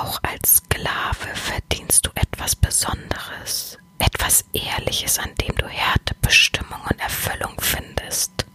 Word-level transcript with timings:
Auch 0.00 0.18
als 0.22 0.56
Sklave 0.56 1.34
verdienst 1.34 2.06
du 2.06 2.10
etwas 2.14 2.56
Besonderes, 2.56 3.76
etwas 3.98 4.46
Ehrliches, 4.54 5.18
an 5.18 5.34
dem 5.34 5.54
du 5.56 5.66
Härte, 5.68 6.14
Bestimmung 6.22 6.80
und 6.90 6.98
Erfüllung 6.98 7.54
findest. 7.60 8.46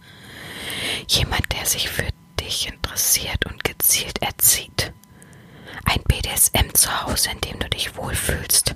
Jemand, 1.06 1.52
der 1.52 1.64
sich 1.64 1.88
für 1.88 2.08
dich 2.40 2.66
interessiert 2.66 3.46
und 3.46 3.62
gezielt 3.62 4.20
erzieht. 4.22 4.92
Ein 5.84 6.02
BDSM 6.08 6.74
zu 6.74 7.02
Hause, 7.04 7.30
in 7.30 7.40
dem 7.42 7.60
du 7.60 7.68
dich 7.68 7.94
wohlfühlst, 7.96 8.74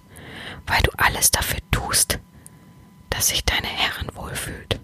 weil 0.68 0.82
du 0.82 0.92
alles 0.96 1.32
dafür 1.32 1.58
tust, 1.72 2.20
dass 3.10 3.28
sich 3.28 3.44
deine 3.44 3.66
Herrin 3.66 4.14
wohlfühlt. 4.14 4.79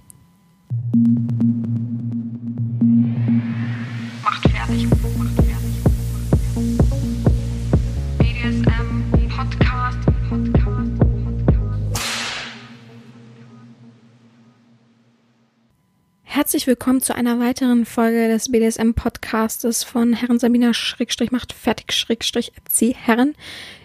Willkommen 16.67 17.01
zu 17.01 17.15
einer 17.15 17.39
weiteren 17.39 17.87
Folge 17.87 18.27
des 18.27 18.51
BDSM-Podcastes 18.51 19.85
von 19.85 20.15
Herren 20.15 20.41
Sabina 20.41 20.75
Schrägstrich 20.75 21.31
macht 21.31 21.53
fertig 21.53 21.93
Schrägstrich 21.93 22.51
erzieh 22.57 22.93
Herren. 22.93 23.37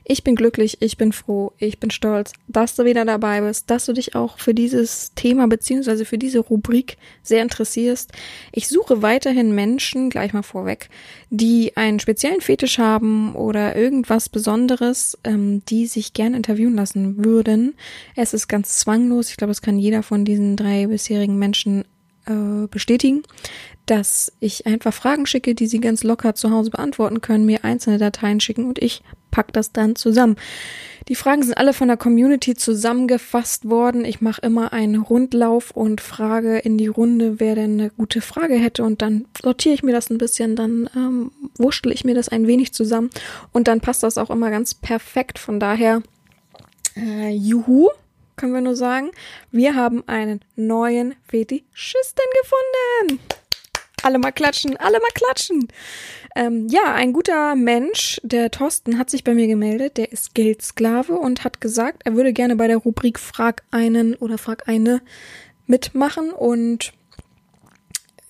Ich 0.03 0.23
bin 0.23 0.35
glücklich, 0.35 0.81
ich 0.81 0.98
bin 0.98 1.13
froh, 1.13 1.53
ich 1.59 1.80
bin 1.80 1.91
stolz, 1.91 2.34
dass 2.48 2.75
du 2.75 2.84
wieder 2.84 3.05
dabei 3.05 3.41
bist, 3.41 3.70
dass 3.70 3.86
du 3.86 3.94
dich 3.94 4.16
auch 4.16 4.39
für 4.39 4.55
dieses 4.55 5.13
Thema 5.13 5.48
beziehungsweise 5.48 6.05
für 6.05 6.17
diese 6.17 6.39
Rubrik 6.39 6.98
sehr 7.22 7.44
interessierst. 7.44 8.13
Ich 8.52 8.67
suche 8.67 9.03
weiterhin 9.03 9.53
Menschen, 9.53 10.09
gleich 10.09 10.34
mal 10.34 10.41
vorweg, 10.41 10.89
die 11.30 11.77
einen 11.77 12.00
speziellen 12.00 12.41
Fetisch 12.41 12.80
haben 12.80 13.36
oder 13.36 13.75
irgendwas 13.75 14.27
Besonderes, 14.27 15.20
ähm, 15.23 15.63
die 15.66 15.86
sich 15.86 16.13
gern 16.13 16.33
interviewen 16.33 16.73
lassen 16.73 17.23
würden. 17.23 17.75
Es 18.16 18.33
ist 18.33 18.48
ganz 18.48 18.80
zwanglos. 18.80 19.30
Ich 19.30 19.38
glaube, 19.38 19.52
es 19.52 19.61
kann 19.61 19.77
jeder 19.77 20.02
von 20.02 20.25
diesen 20.25 20.58
drei 20.58 20.88
bisherigen 20.88 21.38
Menschen 21.38 21.86
äh, 22.25 22.67
bestätigen, 22.67 23.23
dass 23.86 24.31
ich 24.39 24.66
einfach 24.66 24.94
Fragen 24.94 25.25
schicke, 25.25 25.55
die 25.55 25.67
sie 25.67 25.80
ganz 25.80 26.03
locker 26.03 26.36
zu 26.36 26.52
Hause 26.52 26.69
beantworten 26.69 27.22
können, 27.22 27.45
mir 27.45 27.64
einzelne 27.64 27.97
Dateien 27.97 28.39
schicken 28.39 28.66
und 28.66 28.80
ich 28.80 29.03
pack 29.31 29.53
das 29.53 29.72
dann 29.72 29.95
zusammen. 29.95 30.36
Die 31.08 31.16
Fragen 31.16 31.42
sind 31.42 31.55
alle 31.55 31.73
von 31.73 31.88
der 31.88 31.97
Community 31.97 32.55
zusammengefasst 32.55 33.67
worden. 33.67 34.05
Ich 34.05 34.22
mache 34.22 34.42
immer 34.42 34.72
einen 34.72 35.02
Rundlauf 35.02 35.72
und 35.72 35.99
frage 35.99 36.59
in 36.59 36.77
die 36.77 36.88
Runde, 36.88 37.39
wer 37.39 37.55
denn 37.55 37.80
eine 37.80 37.89
gute 37.89 38.22
Frage 38.22 38.55
hätte 38.55 38.83
und 38.83 39.02
dann 39.02 39.25
sortiere 39.42 39.73
ich 39.73 39.83
mir 39.83 39.94
das 39.94 40.09
ein 40.09 40.19
bisschen, 40.19 40.55
dann 40.55 40.89
ähm, 40.95 41.31
wurschtel 41.58 41.92
ich 41.92 42.05
mir 42.05 42.14
das 42.14 42.30
ein 42.30 42.45
wenig 42.45 42.73
zusammen 42.73 43.09
und 43.52 43.67
dann 43.67 43.81
passt 43.81 44.03
das 44.03 44.17
auch 44.17 44.30
immer 44.30 44.52
ganz 44.52 44.75
perfekt. 44.75 45.39
Von 45.39 45.59
daher, 45.59 46.03
äh, 46.95 47.30
juhu, 47.30 47.89
können 48.42 48.56
wir 48.56 48.61
nur 48.61 48.75
sagen, 48.75 49.11
wir 49.52 49.75
haben 49.75 50.03
einen 50.08 50.42
neuen 50.56 51.14
Fetischisten 51.30 52.25
gefunden. 52.42 53.22
Alle 54.02 54.17
mal 54.17 54.31
klatschen, 54.31 54.78
alle 54.78 54.98
mal 54.98 55.11
klatschen. 55.14 55.67
Ähm, 56.36 56.67
ja, 56.67 56.95
ein 56.95 57.14
guter 57.14 57.53
Mensch, 57.53 58.20
der 58.23 58.50
Thorsten, 58.50 58.98
hat 58.98 59.11
sich 59.11 59.23
bei 59.23 59.36
mir 59.36 59.45
gemeldet. 59.45 59.98
Der 59.98 60.11
ist 60.11 60.33
Geldsklave 60.33 61.14
und 61.14 61.44
hat 61.44 61.61
gesagt, 61.61 62.02
er 62.03 62.16
würde 62.16 62.33
gerne 62.33 62.56
bei 62.56 62.67
der 62.67 62.78
Rubrik 62.78 63.20
Frag 63.20 63.61
einen 63.70 64.16
oder 64.16 64.39
Frag 64.39 64.67
eine 64.67 65.03
mitmachen 65.67 66.31
und 66.31 66.94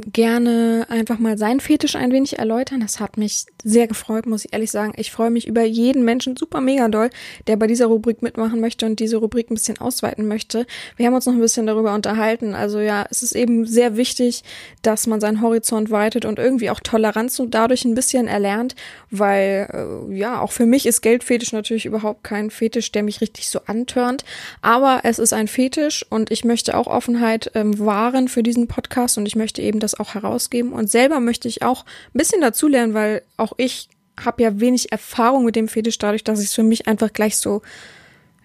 gerne 0.02 0.86
einfach 0.90 1.20
mal 1.20 1.38
seinen 1.38 1.60
Fetisch 1.60 1.96
ein 1.96 2.12
wenig 2.12 2.40
erläutern. 2.40 2.82
Das 2.82 3.00
hat 3.00 3.18
mich 3.18 3.46
sehr 3.64 3.88
gefreut, 3.88 4.26
muss 4.26 4.46
ich 4.46 4.54
ehrlich 4.54 4.72
sagen. 4.72 4.94
Ich 4.98 5.12
freue 5.12 5.30
mich 5.30 5.48
über 5.48 5.64
jeden 5.64 6.04
Menschen 6.04 6.36
super 6.36 6.62
mega 6.62 6.88
doll, 6.88 7.10
der 7.48 7.56
bei 7.58 7.68
dieser 7.68 7.86
Rubrik 7.86 8.22
mitmachen 8.22 8.60
möchte 8.60 8.86
und 8.86 9.00
diese 9.00 9.18
Rubrik 9.18 9.50
ein 9.50 9.56
bisschen 9.56 9.80
ausweiten 9.80 10.28
möchte. 10.28 10.66
Wir 10.98 11.06
haben 11.06 11.14
uns 11.14 11.26
noch 11.26 11.34
ein 11.34 11.40
bisschen 11.40 11.68
darüber 11.68 11.94
unterhalten. 11.94 12.54
Also 12.54 12.80
ja, 12.80 13.06
es 13.10 13.24
ist 13.24 13.34
eben 13.34 13.66
sehr 13.66 13.98
wichtig, 13.98 14.44
dass 14.82 15.08
man 15.08 15.22
seinen 15.22 15.42
Horizont 15.42 15.92
weitet 15.92 16.26
und 16.26 16.40
irgendwie 16.40 16.70
auch 16.70 16.80
Toleranz 16.80 17.36
so 17.36 17.46
dadurch 17.46 17.86
ein 17.86 17.96
bisschen 17.96 18.28
erlernt, 18.28 18.76
weil 19.10 19.68
äh, 20.10 20.16
ja, 20.18 20.42
auch 20.42 20.52
für 20.52 20.66
mich 20.66 20.86
ist 20.86 21.02
Geldfetisch 21.02 21.54
natürlich 21.54 21.86
überhaupt 21.86 22.24
kein 22.24 22.50
Fetisch, 22.50 22.92
der 22.92 23.04
mich 23.04 23.22
richtig 23.22 23.50
so 23.50 23.60
antörnt. 23.66 24.24
Aber 24.62 25.02
es 25.04 25.20
ist 25.20 25.34
ein 25.34 25.48
Fetisch 25.48 26.06
und 26.10 26.32
ich 26.32 26.44
möchte 26.44 26.78
auch 26.78 26.88
Offenheit 26.88 27.52
ähm, 27.56 27.78
wahren 27.80 28.28
für 28.28 28.44
diesen 28.44 28.68
Podcast 28.68 29.18
und 29.18 29.26
ich 29.26 29.36
möchte 29.36 29.62
eben, 29.62 29.80
dass 29.80 29.91
das 29.92 30.00
auch 30.00 30.14
herausgeben. 30.14 30.74
Und 30.74 30.90
selber 30.90 31.20
möchte 31.20 31.48
ich 31.48 31.64
auch 31.64 31.86
ein 31.86 32.18
bisschen 32.18 32.42
dazulernen, 32.42 32.94
weil 32.94 33.22
auch 33.38 33.54
ich 33.58 33.90
habe 34.20 34.44
ja 34.44 34.60
wenig 34.60 34.92
Erfahrung 34.92 35.46
mit 35.46 35.56
dem 35.56 35.68
Fetisch, 35.68 35.98
dadurch, 35.98 36.24
dass 36.24 36.40
ich 36.40 36.48
es 36.48 36.54
für 36.54 36.64
mich 36.64 36.88
einfach 36.88 37.14
gleich 37.14 37.38
so, 37.38 37.62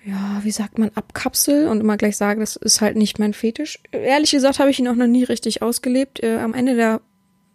ja, 0.05 0.41
wie 0.43 0.51
sagt 0.51 0.79
man, 0.79 0.91
abkapsel 0.95 1.69
und 1.69 1.81
immer 1.81 1.97
gleich 1.97 2.17
sage, 2.17 2.41
das 2.41 2.57
ist 2.57 2.81
halt 2.81 2.97
nicht 2.97 3.19
mein 3.19 3.35
Fetisch. 3.35 3.83
Ehrlich 3.91 4.31
gesagt 4.31 4.59
habe 4.59 4.71
ich 4.71 4.79
ihn 4.79 4.89
auch 4.89 4.95
noch 4.95 5.09
nie 5.09 5.25
richtig 5.25 5.63
ausgelebt. 5.63 6.23
Äh, 6.23 6.39
am 6.39 6.55
Ende 6.55 6.77
der 6.77 7.01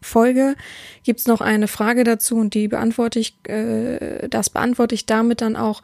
Folge 0.01 0.55
gibt's 1.03 1.27
noch 1.27 1.41
eine 1.41 1.67
Frage 1.67 2.03
dazu 2.03 2.35
und 2.35 2.53
die 2.53 2.67
beantworte 2.67 3.19
ich, 3.19 3.37
äh, 3.47 4.27
das 4.27 4.49
beantworte 4.49 4.95
ich 4.95 5.05
damit 5.05 5.41
dann 5.41 5.55
auch, 5.55 5.81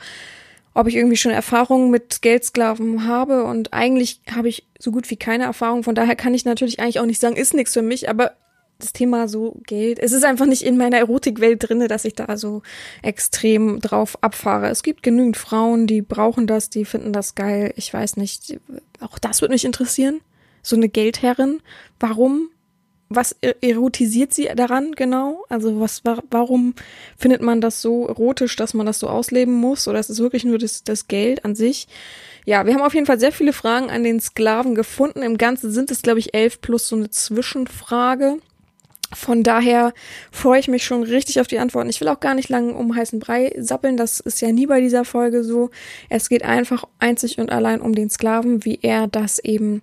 ob 0.78 0.88
ich 0.88 0.96
irgendwie 0.96 1.18
schon 1.18 1.32
Erfahrungen 1.32 1.90
mit 1.90 2.22
Geldsklaven 2.22 3.08
habe 3.08 3.46
und 3.46 3.74
eigentlich 3.74 4.22
habe 4.32 4.48
ich 4.48 4.68
so 4.78 4.92
gut 4.92 5.10
wie 5.10 5.16
keine 5.16 5.46
Erfahrung. 5.46 5.82
Von 5.82 5.96
daher 5.96 6.16
kann 6.16 6.36
ich 6.36 6.46
natürlich 6.46 6.80
eigentlich 6.80 7.00
auch 7.00 7.08
nicht 7.08 7.20
sagen, 7.20 7.36
ist 7.36 7.56
nichts 7.56 7.74
für 7.74 7.82
mich, 7.82 8.10
aber 8.10 8.34
das 8.78 8.94
Thema 8.94 9.28
so 9.28 9.60
Geld, 9.66 9.98
es 9.98 10.12
ist 10.12 10.24
einfach 10.24 10.46
nicht 10.46 10.62
in 10.62 10.78
meiner 10.78 11.00
Erotikwelt 11.00 11.68
drinne, 11.68 11.88
dass 11.88 12.06
ich 12.06 12.14
da 12.14 12.38
so 12.38 12.62
extrem 13.02 13.80
drauf 13.80 14.20
abfahre. 14.22 14.70
Es 14.70 14.84
gibt 14.84 15.02
genügend 15.02 15.36
Frauen, 15.36 15.88
die 15.88 16.04
brauchen 16.04 16.46
das, 16.46 16.70
die 16.70 16.86
finden 16.86 17.12
das 17.12 17.34
geil. 17.34 17.74
Ich 17.76 17.92
weiß 17.92 18.18
nicht, 18.18 18.60
auch 19.00 19.18
das 19.18 19.42
würde 19.42 19.56
mich 19.56 19.66
interessieren. 19.66 20.22
So 20.62 20.76
eine 20.76 20.90
Geldherrin, 20.90 21.60
warum 22.00 22.52
was 23.10 23.36
erotisiert 23.62 24.34
sie 24.34 24.50
daran 24.56 24.94
genau? 24.94 25.46
Also 25.50 25.80
was, 25.80 26.02
warum 26.30 26.74
findet 27.18 27.42
man 27.42 27.62
das 27.62 27.82
so 27.82 28.08
erotisch, 28.08 28.56
dass 28.56 28.74
man 28.74 28.86
das 28.86 29.00
so 29.00 29.08
ausleben 29.08 29.54
muss? 29.54 29.88
Oder 29.88 30.00
ist 30.00 30.10
es 30.10 30.20
wirklich 30.20 30.44
nur 30.44 30.58
das, 30.58 30.84
das 30.84 31.08
Geld 31.08 31.46
an 31.46 31.56
sich? 31.56 31.88
Ja, 32.46 32.66
wir 32.66 32.74
haben 32.74 32.82
auf 32.82 32.94
jeden 32.94 33.06
Fall 33.06 33.20
sehr 33.20 33.32
viele 33.32 33.54
Fragen 33.54 33.90
an 33.90 34.04
den 34.04 34.20
Sklaven 34.20 34.76
gefunden. 34.76 35.22
Im 35.22 35.38
Ganzen 35.38 35.72
sind 35.72 35.92
es, 35.92 36.02
glaube 36.02 36.20
ich, 36.20 36.34
elf 36.34 36.62
plus 36.62 36.88
so 36.88 36.96
eine 36.96 37.10
Zwischenfrage. 37.10 38.40
Von 39.14 39.42
daher 39.42 39.94
freue 40.32 40.60
ich 40.60 40.68
mich 40.68 40.84
schon 40.84 41.04
richtig 41.04 41.40
auf 41.40 41.48
die 41.48 41.60
Antworten. 41.60 41.90
Ich 41.90 42.02
will 42.02 42.10
auch 42.10 42.20
gar 42.20 42.34
nicht 42.34 42.50
lange 42.50 42.74
um 42.74 42.94
heißen 42.94 43.20
Brei 43.20 43.54
sappeln. 43.58 43.96
Das 43.96 44.20
ist 44.20 44.42
ja 44.42 44.52
nie 44.52 44.66
bei 44.66 44.82
dieser 44.82 45.06
Folge 45.06 45.46
so. 45.46 45.70
Es 46.10 46.28
geht 46.28 46.44
einfach 46.44 46.84
einzig 47.00 47.38
und 47.38 47.50
allein 47.50 47.80
um 47.80 47.96
den 47.96 48.10
Sklaven, 48.10 48.66
wie 48.66 48.80
er 48.82 49.08
das 49.08 49.40
eben 49.40 49.82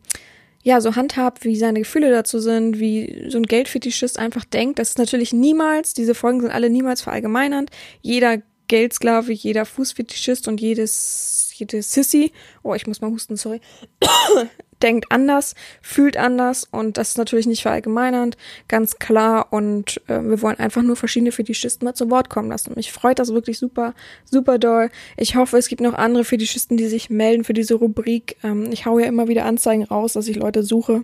ja, 0.64 0.80
so 0.80 0.96
handhabt, 0.96 1.44
wie 1.44 1.56
seine 1.56 1.80
Gefühle 1.80 2.10
dazu 2.10 2.38
sind, 2.38 2.80
wie 2.80 3.26
so 3.28 3.36
ein 3.36 3.44
Geldfetischist 3.44 4.18
einfach 4.18 4.46
denkt. 4.46 4.78
Das 4.78 4.88
ist 4.88 4.98
natürlich 4.98 5.34
niemals, 5.34 5.92
diese 5.92 6.14
Folgen 6.14 6.40
sind 6.40 6.50
alle 6.50 6.70
niemals 6.70 7.02
verallgemeinernd. 7.02 7.70
Jeder 8.00 8.38
Geldsklave, 8.66 9.30
jeder 9.30 9.66
Fußfetischist 9.66 10.48
und 10.48 10.62
jedes, 10.62 11.43
jede 11.54 11.82
Sissy, 11.82 12.32
oh, 12.62 12.74
ich 12.74 12.86
muss 12.86 13.00
mal 13.00 13.10
husten, 13.10 13.36
sorry, 13.36 13.60
denkt 14.82 15.10
anders, 15.10 15.54
fühlt 15.80 16.16
anders 16.16 16.64
und 16.70 16.98
das 16.98 17.10
ist 17.10 17.18
natürlich 17.18 17.46
nicht 17.46 17.62
verallgemeinernd, 17.62 18.36
ganz 18.68 18.98
klar 18.98 19.52
und 19.52 20.00
äh, 20.08 20.20
wir 20.22 20.42
wollen 20.42 20.58
einfach 20.58 20.82
nur 20.82 20.96
verschiedene 20.96 21.32
Fetischisten 21.32 21.86
mal 21.86 21.94
zu 21.94 22.10
Wort 22.10 22.28
kommen 22.28 22.50
lassen. 22.50 22.74
Mich 22.76 22.92
freut 22.92 23.18
das 23.18 23.32
wirklich 23.32 23.58
super, 23.58 23.94
super 24.24 24.58
doll. 24.58 24.90
Ich 25.16 25.36
hoffe, 25.36 25.56
es 25.56 25.68
gibt 25.68 25.80
noch 25.80 25.94
andere 25.94 26.24
Fetischisten, 26.24 26.76
die 26.76 26.86
sich 26.86 27.08
melden 27.08 27.44
für 27.44 27.54
diese 27.54 27.74
Rubrik. 27.74 28.36
Ähm, 28.42 28.70
ich 28.72 28.86
hau 28.86 28.98
ja 28.98 29.06
immer 29.06 29.28
wieder 29.28 29.44
Anzeigen 29.44 29.84
raus, 29.84 30.14
dass 30.14 30.28
ich 30.28 30.36
Leute 30.36 30.62
suche, 30.62 31.02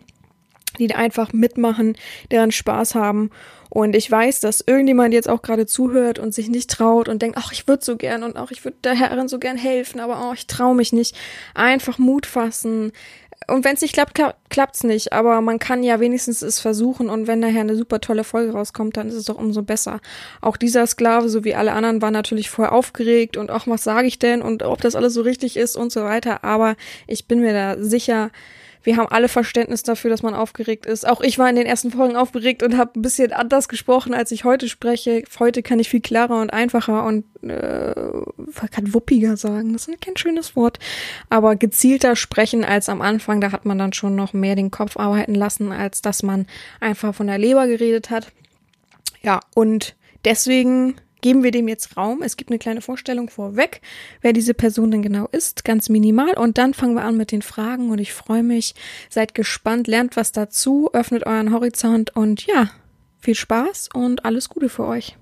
die 0.78 0.94
einfach 0.94 1.32
mitmachen, 1.32 1.96
deren 2.30 2.52
Spaß 2.52 2.94
haben 2.94 3.30
und 3.70 3.96
ich 3.96 4.10
weiß, 4.10 4.40
dass 4.40 4.60
irgendjemand 4.60 5.14
jetzt 5.14 5.28
auch 5.28 5.42
gerade 5.42 5.64
zuhört 5.64 6.18
und 6.18 6.34
sich 6.34 6.48
nicht 6.48 6.70
traut 6.70 7.08
und 7.08 7.22
denkt, 7.22 7.38
ach, 7.38 7.52
ich 7.52 7.66
würde 7.66 7.84
so 7.84 7.96
gern 7.96 8.22
und 8.22 8.36
auch 8.36 8.50
ich 8.50 8.64
würde 8.64 8.76
der 8.84 8.94
Herrin 8.94 9.28
so 9.28 9.38
gern 9.38 9.56
helfen, 9.56 10.00
aber 10.00 10.28
oh, 10.28 10.34
ich 10.34 10.46
traue 10.46 10.74
mich 10.74 10.92
nicht. 10.92 11.16
Einfach 11.54 11.98
Mut 11.98 12.26
fassen, 12.26 12.92
und 13.46 13.64
wenn 13.64 13.74
es 13.74 13.80
nicht 13.80 13.94
klappt, 13.94 14.20
klappt 14.48 14.76
es 14.76 14.84
nicht. 14.84 15.12
Aber 15.12 15.40
man 15.40 15.58
kann 15.58 15.82
ja 15.82 15.98
wenigstens 15.98 16.42
es 16.42 16.60
versuchen. 16.60 17.08
Und 17.08 17.26
wenn 17.26 17.40
nachher 17.40 17.60
eine 17.60 17.76
super 17.76 18.00
tolle 18.00 18.24
Folge 18.24 18.52
rauskommt, 18.52 18.96
dann 18.96 19.08
ist 19.08 19.14
es 19.14 19.24
doch 19.24 19.38
umso 19.38 19.62
besser. 19.62 20.00
Auch 20.40 20.56
dieser 20.56 20.86
Sklave, 20.86 21.28
so 21.28 21.44
wie 21.44 21.54
alle 21.54 21.72
anderen, 21.72 22.02
war 22.02 22.10
natürlich 22.10 22.50
voll 22.50 22.66
aufgeregt 22.66 23.36
und 23.36 23.50
auch 23.50 23.66
was 23.66 23.82
sage 23.82 24.06
ich 24.06 24.18
denn 24.18 24.42
und 24.42 24.62
ob 24.62 24.80
das 24.80 24.94
alles 24.94 25.14
so 25.14 25.22
richtig 25.22 25.56
ist 25.56 25.76
und 25.76 25.90
so 25.90 26.04
weiter. 26.04 26.44
Aber 26.44 26.76
ich 27.06 27.26
bin 27.26 27.40
mir 27.40 27.52
da 27.52 27.82
sicher, 27.82 28.30
wir 28.82 28.96
haben 28.96 29.08
alle 29.08 29.28
Verständnis 29.28 29.82
dafür, 29.82 30.10
dass 30.10 30.22
man 30.22 30.34
aufgeregt 30.34 30.86
ist. 30.86 31.06
Auch 31.06 31.20
ich 31.20 31.38
war 31.38 31.48
in 31.50 31.56
den 31.56 31.66
ersten 31.66 31.90
Folgen 31.90 32.16
aufgeregt 32.16 32.62
und 32.62 32.76
habe 32.76 32.98
ein 32.98 33.02
bisschen 33.02 33.32
anders 33.32 33.68
gesprochen, 33.68 34.14
als 34.14 34.32
ich 34.32 34.44
heute 34.44 34.68
spreche. 34.68 35.22
Heute 35.38 35.62
kann 35.62 35.78
ich 35.78 35.88
viel 35.88 36.00
klarer 36.00 36.40
und 36.40 36.52
einfacher 36.52 37.04
und 37.04 37.24
äh, 37.42 37.94
kann 38.70 38.94
wuppiger 38.94 39.36
sagen. 39.36 39.72
Das 39.72 39.86
ist 39.86 40.00
kein 40.00 40.16
schönes 40.16 40.56
Wort. 40.56 40.78
Aber 41.28 41.56
gezielter 41.56 42.16
sprechen 42.16 42.64
als 42.64 42.88
am 42.88 43.02
Anfang. 43.02 43.40
Da 43.40 43.52
hat 43.52 43.66
man 43.66 43.78
dann 43.78 43.92
schon 43.92 44.14
noch 44.14 44.32
mehr 44.32 44.56
den 44.56 44.70
Kopf 44.70 44.96
arbeiten 44.96 45.34
lassen, 45.34 45.72
als 45.72 46.00
dass 46.00 46.22
man 46.22 46.46
einfach 46.80 47.14
von 47.14 47.26
der 47.26 47.38
Leber 47.38 47.66
geredet 47.66 48.10
hat. 48.10 48.32
Ja, 49.22 49.40
und 49.54 49.94
deswegen 50.24 50.94
geben 51.20 51.42
wir 51.42 51.50
dem 51.50 51.68
jetzt 51.68 51.96
Raum. 51.96 52.22
Es 52.22 52.36
gibt 52.36 52.50
eine 52.50 52.58
kleine 52.58 52.80
Vorstellung 52.80 53.28
vorweg, 53.28 53.80
wer 54.20 54.32
diese 54.32 54.54
Person 54.54 54.90
denn 54.90 55.02
genau 55.02 55.26
ist, 55.32 55.64
ganz 55.64 55.88
minimal. 55.88 56.34
Und 56.34 56.58
dann 56.58 56.74
fangen 56.74 56.94
wir 56.94 57.04
an 57.04 57.16
mit 57.16 57.32
den 57.32 57.42
Fragen 57.42 57.90
und 57.90 57.98
ich 57.98 58.12
freue 58.12 58.42
mich. 58.42 58.74
Seid 59.08 59.34
gespannt, 59.34 59.86
lernt 59.86 60.16
was 60.16 60.32
dazu, 60.32 60.90
öffnet 60.92 61.26
euren 61.26 61.52
Horizont 61.52 62.16
und 62.16 62.46
ja, 62.46 62.70
viel 63.18 63.34
Spaß 63.34 63.90
und 63.92 64.24
alles 64.24 64.48
Gute 64.48 64.68
für 64.68 64.86
euch. 64.86 65.16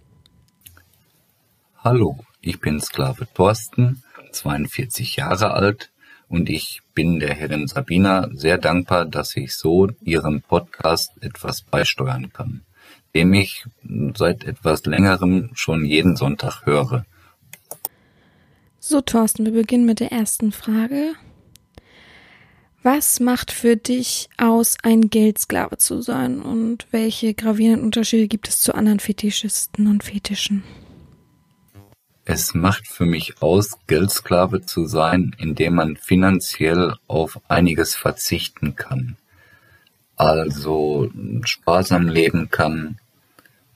Hallo, 1.79 2.19
ich 2.41 2.61
bin 2.61 2.81
Sklave 2.81 3.27
Thorsten, 3.35 4.03
42 4.33 5.17
Jahre 5.17 5.53
alt 5.53 5.91
und 6.29 6.51
ich 6.51 6.83
bin 6.95 7.21
der 7.21 7.35
Herrin 7.35 7.67
Sabina 7.67 8.29
sehr 8.33 8.59
dankbar, 8.59 9.07
dass 9.07 9.37
ich 9.37 9.57
so 9.57 9.89
ihrem 10.01 10.43
Podcast 10.43 11.13
etwas 11.21 11.63
beisteuern 11.63 12.33
kann 12.33 12.63
dem 13.15 13.35
ich 13.35 13.67
seit 14.15 14.45
etwas 14.45 14.85
längerem 14.87 15.51
schon 15.55 15.85
jeden 15.85 16.17
Sonntag 16.17 16.67
höre. 16.67 17.05
So, 18.81 19.03
Thorsten, 19.03 19.45
wir 19.45 19.53
beginnen 19.53 19.85
mit 19.85 20.01
der 20.01 20.13
ersten 20.13 20.51
Frage. 20.51 21.13
Was 22.83 23.21
macht 23.21 23.51
für 23.51 23.77
dich 23.77 24.31
aus, 24.39 24.79
ein 24.83 25.11
Geldsklave 25.11 25.77
zu 25.77 26.01
sein 26.01 26.41
und 26.41 26.87
welche 26.91 27.35
gravierenden 27.35 27.85
Unterschiede 27.85 28.29
gibt 28.29 28.49
es 28.49 28.61
zu 28.61 28.75
anderen 28.75 28.99
Fetischisten 28.99 29.89
und 29.89 30.05
Fetischen? 30.05 30.63
Es 32.25 32.55
macht 32.55 32.89
für 32.89 33.05
mich 33.05 33.43
aus, 33.43 33.77
Geldsklave 33.89 34.63
zu 34.65 34.87
sein, 34.87 35.37
indem 35.37 35.75
man 35.75 35.97
finanziell 35.97 36.95
auf 37.09 37.39
einiges 37.49 37.95
verzichten 37.95 38.75
kann. 38.75 39.18
Also 40.19 41.09
sparsam 41.45 42.09
leben 42.09 42.51
kann, 42.51 42.99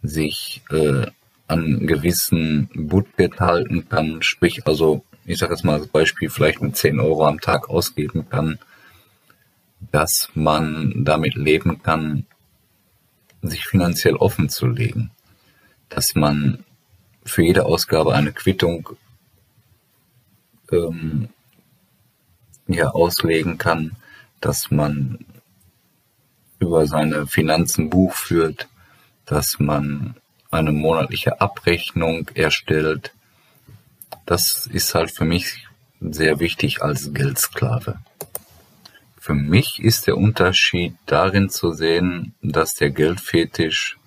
sich 0.02 0.60
äh, 0.70 1.06
an 1.46 1.86
gewissen 1.86 2.68
Budget 2.74 3.38
halten 3.38 3.88
kann, 3.88 4.22
sprich 4.22 4.66
also, 4.66 5.04
ich 5.24 5.38
sage 5.38 5.52
jetzt 5.52 5.64
mal 5.64 5.78
als 5.78 5.86
Beispiel, 5.86 6.28
vielleicht 6.30 6.60
mit 6.60 6.76
10 6.76 6.98
Euro 6.98 7.28
am 7.28 7.40
Tag 7.40 7.70
ausgeben 7.70 8.28
kann, 8.28 8.58
dass 9.92 10.30
man 10.34 11.04
damit 11.04 11.36
leben 11.36 11.80
kann, 11.80 12.26
sich 13.42 13.64
finanziell 13.64 14.16
offen 14.16 14.48
zu 14.48 14.66
legen, 14.66 15.12
dass 15.90 16.16
man 16.16 16.64
für 17.24 17.44
jede 17.44 17.66
Ausgabe 17.66 18.14
eine 18.14 18.32
Quittung 18.32 18.88
ähm, 20.72 21.28
ja, 22.66 22.88
auslegen 22.90 23.58
kann, 23.58 23.92
dass 24.40 24.72
man 24.72 25.24
über 26.62 26.86
seine 26.86 27.26
Finanzen 27.26 27.90
Buch 27.90 28.14
führt, 28.14 28.68
dass 29.26 29.58
man 29.58 30.14
eine 30.50 30.72
monatliche 30.72 31.40
Abrechnung 31.40 32.28
erstellt. 32.34 33.12
Das 34.26 34.66
ist 34.66 34.94
halt 34.94 35.10
für 35.10 35.24
mich 35.24 35.66
sehr 36.00 36.38
wichtig 36.38 36.82
als 36.82 37.12
Geldsklave. 37.12 37.98
Für 39.18 39.34
mich 39.34 39.80
ist 39.82 40.06
der 40.06 40.16
Unterschied 40.16 40.94
darin 41.06 41.48
zu 41.48 41.72
sehen, 41.72 42.34
dass 42.42 42.74
der 42.74 42.90
Geldfetisch 42.90 43.98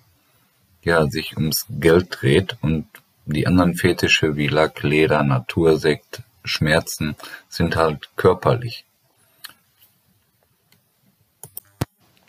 ja 0.82 1.06
sich 1.06 1.36
ums 1.36 1.66
Geld 1.68 2.18
dreht 2.20 2.56
und 2.62 2.86
die 3.26 3.46
anderen 3.46 3.74
Fetische 3.74 4.36
wie 4.36 4.46
Lack, 4.48 4.82
Leder, 4.82 5.22
Natursekt, 5.22 6.22
Schmerzen 6.44 7.16
sind 7.48 7.76
halt 7.76 8.08
körperlich. 8.16 8.84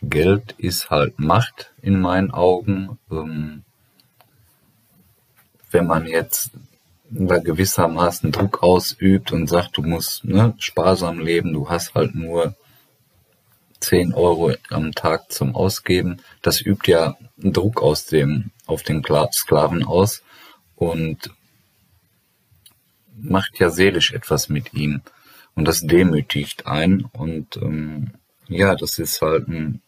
Geld 0.02 0.54
ist 0.58 0.90
halt 0.90 1.18
Macht 1.18 1.72
in 1.82 2.00
meinen 2.00 2.30
Augen. 2.30 2.98
Ähm, 3.10 3.64
wenn 5.70 5.86
man 5.86 6.06
jetzt 6.06 6.50
da 7.10 7.38
gewissermaßen 7.38 8.32
Druck 8.32 8.62
ausübt 8.62 9.32
und 9.32 9.48
sagt, 9.48 9.76
du 9.76 9.82
musst 9.82 10.24
ne, 10.24 10.54
sparsam 10.58 11.20
leben, 11.20 11.52
du 11.52 11.68
hast 11.68 11.94
halt 11.94 12.14
nur 12.14 12.54
10 13.80 14.12
Euro 14.12 14.52
am 14.70 14.92
Tag 14.92 15.32
zum 15.32 15.54
Ausgeben, 15.54 16.20
das 16.42 16.60
übt 16.60 16.90
ja 16.90 17.16
Druck 17.36 17.82
aus 17.82 18.06
dem, 18.06 18.50
auf 18.66 18.82
den 18.82 19.04
Sklaven 19.32 19.84
aus 19.84 20.22
und 20.76 21.30
macht 23.16 23.58
ja 23.58 23.70
seelisch 23.70 24.12
etwas 24.12 24.48
mit 24.48 24.74
ihm. 24.74 25.02
Und 25.54 25.66
das 25.66 25.80
demütigt 25.80 26.66
ein 26.66 27.04
und 27.12 27.56
ähm, 27.56 28.12
ja, 28.48 28.74
das 28.76 28.98
ist 28.98 29.20
halt 29.22 29.48
ein 29.48 29.82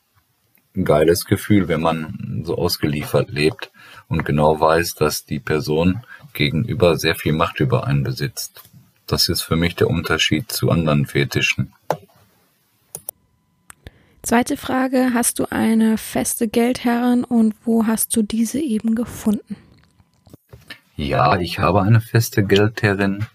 ein 0.76 0.84
geiles 0.84 1.24
Gefühl, 1.24 1.68
wenn 1.68 1.80
man 1.80 2.42
so 2.44 2.56
ausgeliefert 2.56 3.30
lebt 3.30 3.70
und 4.08 4.24
genau 4.24 4.60
weiß, 4.60 4.94
dass 4.94 5.24
die 5.24 5.40
Person 5.40 6.02
gegenüber 6.32 6.96
sehr 6.96 7.14
viel 7.14 7.32
Macht 7.32 7.60
über 7.60 7.86
einen 7.86 8.04
besitzt. 8.04 8.62
Das 9.06 9.28
ist 9.28 9.42
für 9.42 9.56
mich 9.56 9.74
der 9.74 9.88
Unterschied 9.88 10.52
zu 10.52 10.70
anderen 10.70 11.06
Fetischen. 11.06 11.72
Zweite 14.22 14.56
Frage, 14.56 15.10
hast 15.14 15.38
du 15.38 15.50
eine 15.50 15.96
feste 15.96 16.46
Geldherrin 16.46 17.24
und 17.24 17.54
wo 17.64 17.86
hast 17.86 18.14
du 18.14 18.22
diese 18.22 18.60
eben 18.60 18.94
gefunden? 18.94 19.56
Ja, 20.96 21.38
ich 21.40 21.58
habe 21.58 21.82
eine 21.82 22.00
feste 22.00 22.44
Geldherrin. 22.44 23.26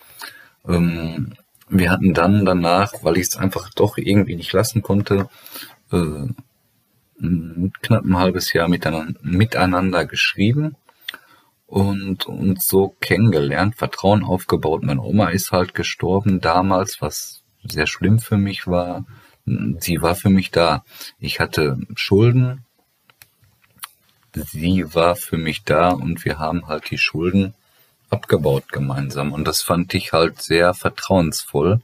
Ähm, 0.67 1.33
wir 1.69 1.91
hatten 1.91 2.13
dann 2.13 2.45
danach, 2.45 2.93
weil 3.01 3.17
ich 3.17 3.27
es 3.27 3.37
einfach 3.37 3.69
doch 3.73 3.97
irgendwie 3.97 4.35
nicht 4.35 4.53
lassen 4.53 4.81
konnte, 4.81 5.29
äh, 5.91 6.27
knapp 7.19 8.05
ein 8.05 8.17
halbes 8.17 8.53
Jahr 8.53 8.67
miteinander, 8.69 9.19
miteinander 9.23 10.05
geschrieben 10.05 10.75
und 11.65 12.27
uns 12.27 12.67
so 12.67 12.95
kennengelernt, 13.01 13.75
Vertrauen 13.75 14.23
aufgebaut. 14.23 14.83
Meine 14.83 15.01
Oma 15.01 15.29
ist 15.29 15.51
halt 15.51 15.73
gestorben 15.73 16.39
damals, 16.39 17.01
was 17.01 17.43
sehr 17.63 17.87
schlimm 17.87 18.19
für 18.19 18.37
mich 18.37 18.67
war. 18.67 19.05
Sie 19.79 20.01
war 20.01 20.15
für 20.15 20.29
mich 20.29 20.51
da. 20.51 20.83
Ich 21.19 21.39
hatte 21.39 21.77
Schulden. 21.95 22.65
Sie 24.35 24.93
war 24.93 25.15
für 25.15 25.37
mich 25.37 25.63
da 25.63 25.89
und 25.89 26.25
wir 26.25 26.37
haben 26.37 26.67
halt 26.67 26.91
die 26.91 26.97
Schulden 26.97 27.53
abgebaut 28.09 28.71
gemeinsam. 28.71 29.31
Und 29.31 29.47
das 29.47 29.61
fand 29.61 29.93
ich 29.93 30.11
halt 30.11 30.41
sehr 30.41 30.73
vertrauensvoll. 30.73 31.79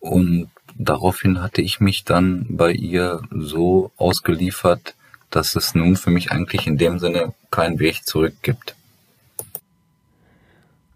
Und 0.00 0.50
daraufhin 0.74 1.40
hatte 1.40 1.62
ich 1.62 1.78
mich 1.78 2.04
dann 2.04 2.46
bei 2.50 2.72
ihr 2.72 3.22
so 3.30 3.92
ausgeliefert, 3.96 4.94
dass 5.30 5.54
es 5.54 5.76
nun 5.76 5.94
für 5.94 6.10
mich 6.10 6.32
eigentlich 6.32 6.66
in 6.66 6.76
dem 6.76 6.98
Sinne 6.98 7.34
keinen 7.52 7.78
Weg 7.78 8.04
zurück 8.04 8.34
gibt. 8.42 8.74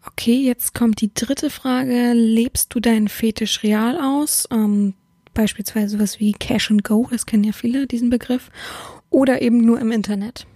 Okay, 0.07 0.43
jetzt 0.43 0.75
kommt 0.75 1.01
die 1.01 1.15
dritte 1.15 1.51
Frage. 1.51 2.15
Lebst 2.15 2.75
du 2.75 2.81
deinen 2.81 3.09
Fetisch 3.09 3.63
real 3.63 3.97
aus? 3.97 4.49
Ähm, 4.51 4.95
beispielsweise 5.35 5.99
was 5.99 6.21
wie 6.21 6.33
Cash 6.33 6.71
and 6.71 6.85
Go, 6.85 7.09
das 7.11 7.27
kennen 7.27 7.45
ja 7.45 7.53
viele, 7.53 7.87
diesen 7.87 8.11
Begriff. 8.11 8.51
Oder 9.11 9.43
eben 9.43 9.65
nur 9.65 9.81
im 9.81 9.93
Internet? 9.93 10.47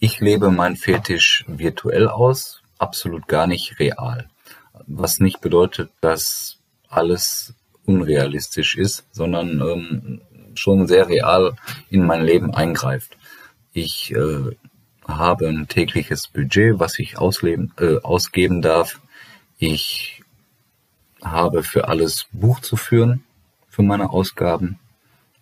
Ich 0.00 0.20
lebe 0.20 0.50
meinen 0.50 0.76
Fetisch 0.76 1.44
virtuell 1.48 2.08
aus, 2.08 2.62
absolut 2.78 3.26
gar 3.28 3.46
nicht 3.46 3.78
real. 3.78 4.28
was 4.86 5.18
nicht 5.18 5.40
bedeutet, 5.40 5.90
dass 6.00 6.58
alles 6.88 7.54
unrealistisch 7.84 8.76
ist, 8.76 9.06
sondern 9.12 9.60
ähm, 9.60 10.20
schon 10.54 10.86
sehr 10.86 11.08
real 11.08 11.56
in 11.90 12.06
mein 12.06 12.24
Leben 12.24 12.54
eingreift. 12.54 13.16
Ich 13.72 14.12
äh, 14.14 14.56
habe 15.06 15.48
ein 15.48 15.68
tägliches 15.68 16.28
Budget, 16.28 16.78
was 16.78 16.98
ich 16.98 17.18
ausleben, 17.18 17.72
äh, 17.78 17.96
ausgeben 18.02 18.62
darf. 18.62 19.00
Ich 19.58 20.17
habe 21.22 21.62
für 21.62 21.88
alles 21.88 22.26
Buch 22.32 22.60
zu 22.60 22.76
führen, 22.76 23.24
für 23.68 23.82
meine 23.82 24.10
Ausgaben, 24.10 24.78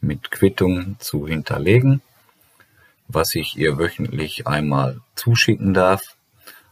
mit 0.00 0.30
Quittung 0.30 0.96
zu 0.98 1.26
hinterlegen, 1.26 2.02
was 3.08 3.34
ich 3.34 3.56
ihr 3.56 3.78
wöchentlich 3.78 4.46
einmal 4.46 5.00
zuschicken 5.14 5.74
darf. 5.74 6.16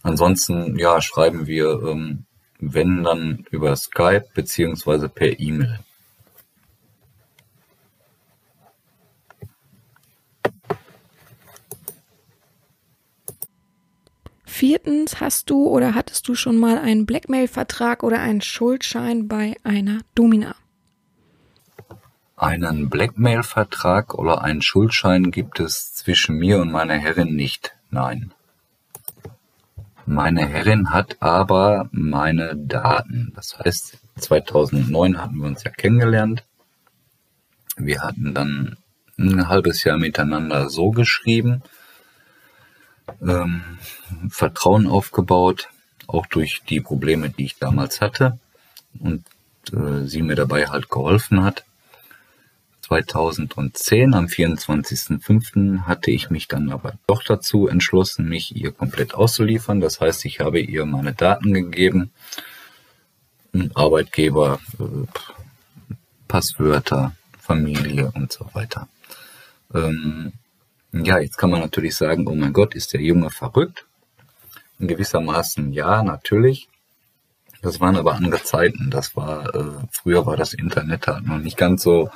Ansonsten, 0.02 0.78
ja, 0.78 1.00
schreiben 1.00 1.46
wir, 1.46 1.82
ähm, 1.82 2.24
wenn 2.58 3.04
dann 3.04 3.46
über 3.50 3.74
Skype 3.76 4.26
beziehungsweise 4.34 5.08
per 5.08 5.38
E-Mail. 5.38 5.80
Viertens, 14.56 15.18
hast 15.18 15.50
du 15.50 15.66
oder 15.66 15.96
hattest 15.96 16.28
du 16.28 16.36
schon 16.36 16.56
mal 16.56 16.78
einen 16.78 17.06
Blackmail-Vertrag 17.06 18.04
oder 18.04 18.20
einen 18.20 18.40
Schuldschein 18.40 19.26
bei 19.26 19.56
einer 19.64 20.02
Domina? 20.14 20.54
Einen 22.36 22.88
Blackmail-Vertrag 22.88 24.14
oder 24.14 24.42
einen 24.42 24.62
Schuldschein 24.62 25.32
gibt 25.32 25.58
es 25.58 25.92
zwischen 25.94 26.36
mir 26.36 26.60
und 26.60 26.70
meiner 26.70 26.94
Herrin 26.94 27.34
nicht. 27.34 27.74
Nein. 27.90 28.32
Meine 30.06 30.46
Herrin 30.46 30.90
hat 30.90 31.16
aber 31.18 31.88
meine 31.90 32.54
Daten. 32.54 33.32
Das 33.34 33.58
heißt, 33.58 33.98
2009 34.20 35.20
hatten 35.20 35.38
wir 35.38 35.48
uns 35.48 35.64
ja 35.64 35.72
kennengelernt. 35.72 36.44
Wir 37.76 38.02
hatten 38.02 38.34
dann 38.34 38.76
ein 39.18 39.48
halbes 39.48 39.82
Jahr 39.82 39.98
miteinander 39.98 40.70
so 40.70 40.92
geschrieben 40.92 41.64
ähm, 43.20 43.62
Vertrauen 44.28 44.86
aufgebaut, 44.86 45.68
auch 46.06 46.26
durch 46.26 46.62
die 46.68 46.80
Probleme, 46.80 47.30
die 47.30 47.44
ich 47.44 47.58
damals 47.58 48.00
hatte 48.00 48.38
und 48.98 49.24
äh, 49.72 50.04
sie 50.04 50.22
mir 50.22 50.36
dabei 50.36 50.66
halt 50.68 50.88
geholfen 50.88 51.42
hat. 51.42 51.64
2010, 52.82 54.12
am 54.12 54.26
24.05. 54.26 55.86
hatte 55.86 56.10
ich 56.10 56.28
mich 56.28 56.48
dann 56.48 56.70
aber 56.70 56.94
doch 57.06 57.22
dazu 57.22 57.66
entschlossen, 57.66 58.28
mich 58.28 58.54
ihr 58.54 58.72
komplett 58.72 59.14
auszuliefern. 59.14 59.80
Das 59.80 60.00
heißt, 60.00 60.24
ich 60.26 60.40
habe 60.40 60.60
ihr 60.60 60.84
meine 60.84 61.14
Daten 61.14 61.54
gegeben, 61.54 62.10
Arbeitgeber, 63.74 64.58
äh, 64.78 65.96
Passwörter, 66.28 67.14
Familie 67.38 68.12
und 68.14 68.32
so 68.32 68.48
weiter. 68.52 68.88
Ähm, 69.72 70.32
ja, 71.02 71.18
jetzt 71.18 71.38
kann 71.38 71.50
man 71.50 71.60
natürlich 71.60 71.96
sagen, 71.96 72.26
oh 72.28 72.34
mein 72.34 72.52
Gott, 72.52 72.74
ist 72.74 72.92
der 72.92 73.00
Junge 73.00 73.30
verrückt? 73.30 73.86
In 74.78 74.88
gewissermaßen 74.88 75.72
ja, 75.72 76.02
natürlich. 76.02 76.68
Das 77.62 77.80
waren 77.80 77.96
aber 77.96 78.14
andere 78.14 78.42
Zeiten. 78.42 78.90
Das 78.90 79.16
war, 79.16 79.54
äh, 79.54 79.86
früher 79.90 80.26
war 80.26 80.36
das 80.36 80.52
Internet 80.52 81.06
halt 81.06 81.26
noch 81.26 81.38
nicht 81.38 81.56
ganz 81.56 81.82
so, 81.82 82.10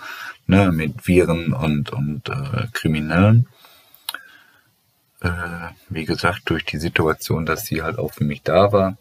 ne, 0.47 0.70
mit 0.70 1.06
Viren 1.08 1.52
und, 1.52 1.90
und 1.90 2.28
äh, 2.28 2.66
Kriminellen. 2.73 3.49
Äh, 5.20 5.30
wie 5.88 6.04
gesagt, 6.04 6.42
durch 6.44 6.64
die 6.64 6.78
Situation, 6.78 7.47
dass 7.47 7.66
sie 7.66 7.82
halt 7.82 7.99
auch 7.99 8.12
für 8.12 8.25
mich 8.25 8.42
da 8.42 8.73
war. 8.73 8.97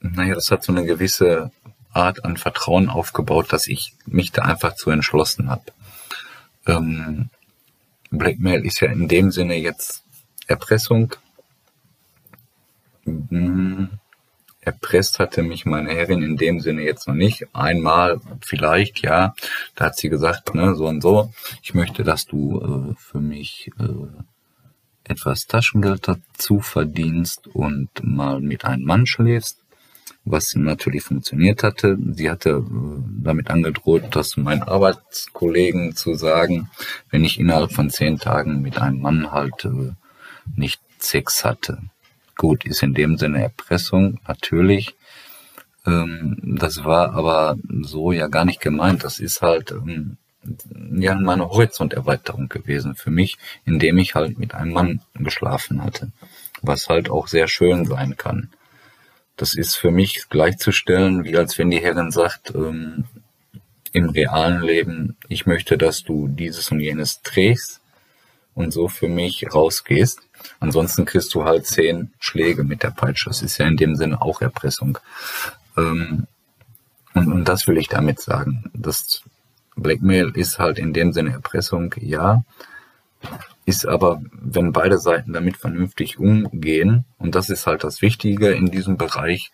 Naja, 0.00 0.34
das 0.34 0.50
hat 0.50 0.64
so 0.64 0.72
eine 0.72 0.84
gewisse 0.84 1.52
Art 1.92 2.24
an 2.24 2.36
Vertrauen 2.36 2.88
aufgebaut, 2.88 3.52
dass 3.52 3.66
ich 3.66 3.94
mich 4.06 4.32
da 4.32 4.42
einfach 4.42 4.74
zu 4.74 4.90
entschlossen 4.90 5.50
habe. 5.50 5.64
Ähm, 6.66 7.30
Blackmail 8.10 8.64
ist 8.64 8.80
ja 8.80 8.90
in 8.90 9.08
dem 9.08 9.30
Sinne 9.30 9.56
jetzt 9.56 10.04
Erpressung. 10.46 11.14
Hm, 13.04 13.90
erpresst 14.60 15.18
hatte 15.18 15.42
mich 15.42 15.64
meine 15.66 15.90
Herrin 15.90 16.22
in 16.22 16.36
dem 16.36 16.60
Sinne 16.60 16.82
jetzt 16.82 17.08
noch 17.08 17.14
nicht. 17.14 17.46
Einmal 17.54 18.20
vielleicht, 18.40 19.00
ja. 19.00 19.34
Da 19.74 19.86
hat 19.86 19.96
sie 19.96 20.08
gesagt, 20.08 20.54
ne, 20.54 20.74
so 20.74 20.86
und 20.86 21.02
so, 21.02 21.32
ich 21.62 21.74
möchte, 21.74 22.02
dass 22.02 22.26
du 22.26 22.60
äh, 22.60 22.94
für 22.96 23.20
mich 23.20 23.70
äh, 23.78 24.22
etwas 25.04 25.46
Taschengeld 25.46 26.08
dazu 26.08 26.60
verdienst 26.60 27.46
und 27.48 27.88
mal 28.02 28.40
mit 28.40 28.64
einem 28.64 28.84
Mann 28.84 29.06
schläfst 29.06 29.58
was 30.30 30.54
natürlich 30.54 31.02
funktioniert 31.02 31.62
hatte. 31.62 31.98
Sie 32.12 32.30
hatte 32.30 32.50
äh, 32.50 33.02
damit 33.22 33.50
angedroht, 33.50 34.04
das 34.10 34.36
meinen 34.36 34.62
Arbeitskollegen 34.62 35.96
zu 35.96 36.14
sagen, 36.14 36.70
wenn 37.10 37.24
ich 37.24 37.38
innerhalb 37.38 37.72
von 37.72 37.90
zehn 37.90 38.18
Tagen 38.18 38.62
mit 38.62 38.78
einem 38.78 39.00
Mann 39.00 39.32
halt 39.32 39.64
äh, 39.64 39.92
nicht 40.56 40.80
Sex 40.98 41.44
hatte. 41.44 41.78
Gut, 42.36 42.64
ist 42.64 42.82
in 42.82 42.94
dem 42.94 43.16
Sinne 43.18 43.42
Erpressung, 43.42 44.20
natürlich. 44.26 44.94
Ähm, 45.86 46.38
das 46.42 46.84
war 46.84 47.14
aber 47.14 47.56
so 47.82 48.12
ja 48.12 48.28
gar 48.28 48.44
nicht 48.44 48.60
gemeint. 48.60 49.04
Das 49.04 49.18
ist 49.20 49.42
halt 49.42 49.72
ähm, 49.72 50.16
ja 50.92 51.14
meine 51.14 51.48
Horizonterweiterung 51.48 52.48
gewesen 52.48 52.94
für 52.94 53.10
mich, 53.10 53.38
indem 53.64 53.98
ich 53.98 54.14
halt 54.14 54.38
mit 54.38 54.54
einem 54.54 54.72
Mann 54.72 55.00
geschlafen 55.14 55.82
hatte. 55.82 56.12
Was 56.62 56.88
halt 56.88 57.10
auch 57.10 57.28
sehr 57.28 57.48
schön 57.48 57.84
sein 57.84 58.16
kann. 58.16 58.50
Das 59.38 59.54
ist 59.54 59.76
für 59.76 59.92
mich 59.92 60.28
gleichzustellen, 60.28 61.24
wie 61.24 61.36
als 61.36 61.56
wenn 61.58 61.70
die 61.70 61.80
Herrin 61.80 62.10
sagt, 62.10 62.52
ähm, 62.54 63.04
im 63.92 64.10
realen 64.10 64.62
Leben, 64.62 65.16
ich 65.28 65.46
möchte, 65.46 65.78
dass 65.78 66.02
du 66.02 66.28
dieses 66.28 66.70
und 66.70 66.80
jenes 66.80 67.22
trägst 67.22 67.80
und 68.54 68.72
so 68.72 68.88
für 68.88 69.08
mich 69.08 69.46
rausgehst. 69.54 70.20
Ansonsten 70.60 71.04
kriegst 71.04 71.32
du 71.34 71.44
halt 71.44 71.66
zehn 71.66 72.10
Schläge 72.18 72.64
mit 72.64 72.82
der 72.82 72.90
Peitsche. 72.90 73.30
Das 73.30 73.42
ist 73.42 73.58
ja 73.58 73.66
in 73.66 73.76
dem 73.76 73.94
Sinne 73.94 74.20
auch 74.20 74.42
Erpressung. 74.42 74.98
Ähm, 75.76 76.26
und, 77.14 77.32
und 77.32 77.44
das 77.44 77.66
will 77.68 77.78
ich 77.78 77.88
damit 77.88 78.20
sagen. 78.20 78.70
Das 78.74 79.22
Blackmail 79.76 80.30
ist 80.34 80.58
halt 80.58 80.78
in 80.78 80.92
dem 80.92 81.12
Sinne 81.12 81.32
Erpressung, 81.32 81.94
ja 82.00 82.42
ist 83.68 83.86
aber, 83.86 84.22
wenn 84.32 84.72
beide 84.72 84.98
Seiten 84.98 85.34
damit 85.34 85.58
vernünftig 85.58 86.18
umgehen, 86.18 87.04
und 87.18 87.34
das 87.34 87.50
ist 87.50 87.66
halt 87.66 87.84
das 87.84 88.00
Wichtige 88.00 88.52
in 88.52 88.70
diesem 88.70 88.96
Bereich, 88.96 89.52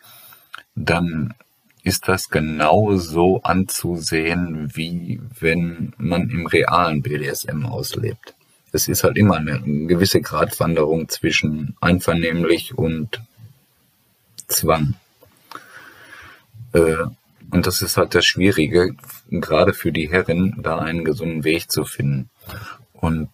dann 0.76 1.34
ist 1.82 2.06
das 2.06 2.30
genau 2.30 2.94
so 2.94 3.42
anzusehen, 3.42 4.70
wie 4.72 5.20
wenn 5.40 5.94
man 5.98 6.30
im 6.30 6.46
realen 6.46 7.02
BDSM 7.02 7.66
auslebt. 7.66 8.36
Es 8.70 8.86
ist 8.86 9.02
halt 9.02 9.16
immer 9.16 9.36
eine 9.36 9.60
gewisse 9.60 10.20
Gratwanderung 10.20 11.08
zwischen 11.08 11.76
einvernehmlich 11.80 12.78
und 12.78 13.20
Zwang. 14.46 14.94
Äh, 16.72 17.04
und 17.50 17.66
das 17.66 17.82
ist 17.82 17.96
halt 17.96 18.14
das 18.14 18.24
Schwierige, 18.24 18.94
gerade 19.28 19.72
für 19.72 19.90
die 19.90 20.08
Herren, 20.08 20.62
da 20.62 20.78
einen 20.78 21.04
gesunden 21.04 21.42
Weg 21.42 21.68
zu 21.68 21.84
finden. 21.84 22.30
Und 22.92 23.28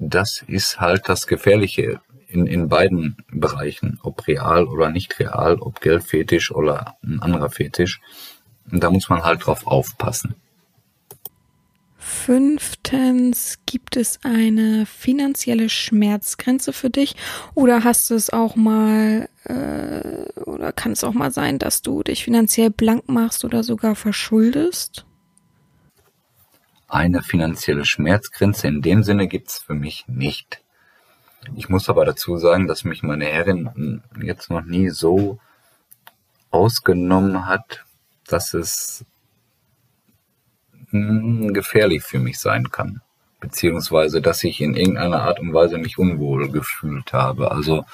das 0.00 0.42
ist 0.46 0.80
halt 0.80 1.08
das 1.08 1.26
Gefährliche 1.26 2.00
in, 2.26 2.46
in 2.46 2.68
beiden 2.68 3.16
Bereichen, 3.30 4.00
ob 4.02 4.26
real 4.26 4.66
oder 4.66 4.90
nicht 4.90 5.18
real, 5.20 5.56
ob 5.60 5.80
Geldfetisch 5.80 6.50
oder 6.50 6.96
ein 7.04 7.20
anderer 7.20 7.50
Fetisch. 7.50 8.00
Und 8.70 8.82
da 8.82 8.90
muss 8.90 9.08
man 9.08 9.22
halt 9.22 9.46
drauf 9.46 9.66
aufpassen. 9.66 10.34
Fünftens, 11.98 13.58
gibt 13.66 13.96
es 13.96 14.20
eine 14.22 14.86
finanzielle 14.86 15.68
Schmerzgrenze 15.68 16.72
für 16.72 16.88
dich 16.88 17.14
oder 17.54 17.84
hast 17.84 18.08
du 18.10 18.14
es 18.14 18.30
auch 18.30 18.56
mal 18.56 19.28
äh, 19.44 20.40
oder 20.40 20.72
kann 20.72 20.92
es 20.92 21.04
auch 21.04 21.12
mal 21.12 21.30
sein, 21.30 21.58
dass 21.58 21.82
du 21.82 22.02
dich 22.02 22.24
finanziell 22.24 22.70
blank 22.70 23.08
machst 23.08 23.44
oder 23.44 23.62
sogar 23.62 23.94
verschuldest? 23.96 25.04
Eine 26.90 27.22
finanzielle 27.22 27.84
Schmerzgrenze 27.84 28.66
in 28.66 28.82
dem 28.82 29.04
Sinne 29.04 29.28
gibt's 29.28 29.60
für 29.60 29.74
mich 29.74 30.06
nicht. 30.08 30.60
Ich 31.54 31.68
muss 31.68 31.88
aber 31.88 32.04
dazu 32.04 32.36
sagen, 32.36 32.66
dass 32.66 32.82
mich 32.82 33.04
meine 33.04 33.26
Herrin 33.26 34.02
jetzt 34.20 34.50
noch 34.50 34.62
nie 34.62 34.88
so 34.88 35.38
ausgenommen 36.50 37.46
hat, 37.46 37.84
dass 38.26 38.54
es 38.54 39.04
hm, 40.90 41.54
gefährlich 41.54 42.02
für 42.02 42.18
mich 42.18 42.40
sein 42.40 42.72
kann. 42.72 43.02
Beziehungsweise, 43.38 44.20
dass 44.20 44.42
ich 44.42 44.60
in 44.60 44.74
irgendeiner 44.74 45.22
Art 45.22 45.38
und 45.38 45.54
Weise 45.54 45.78
mich 45.78 45.96
unwohl 45.96 46.50
gefühlt 46.50 47.12
habe. 47.12 47.52
Also, 47.52 47.84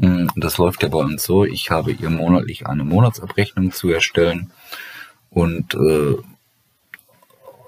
hm, 0.00 0.30
das 0.34 0.56
läuft 0.56 0.82
ja 0.82 0.88
bei 0.88 0.98
uns 0.98 1.24
so, 1.24 1.44
ich 1.44 1.70
habe 1.70 1.92
ihr 1.92 2.08
monatlich 2.08 2.66
eine 2.66 2.84
Monatsabrechnung 2.84 3.70
zu 3.70 3.90
erstellen 3.90 4.50
und 5.28 5.74
äh, 5.74 6.16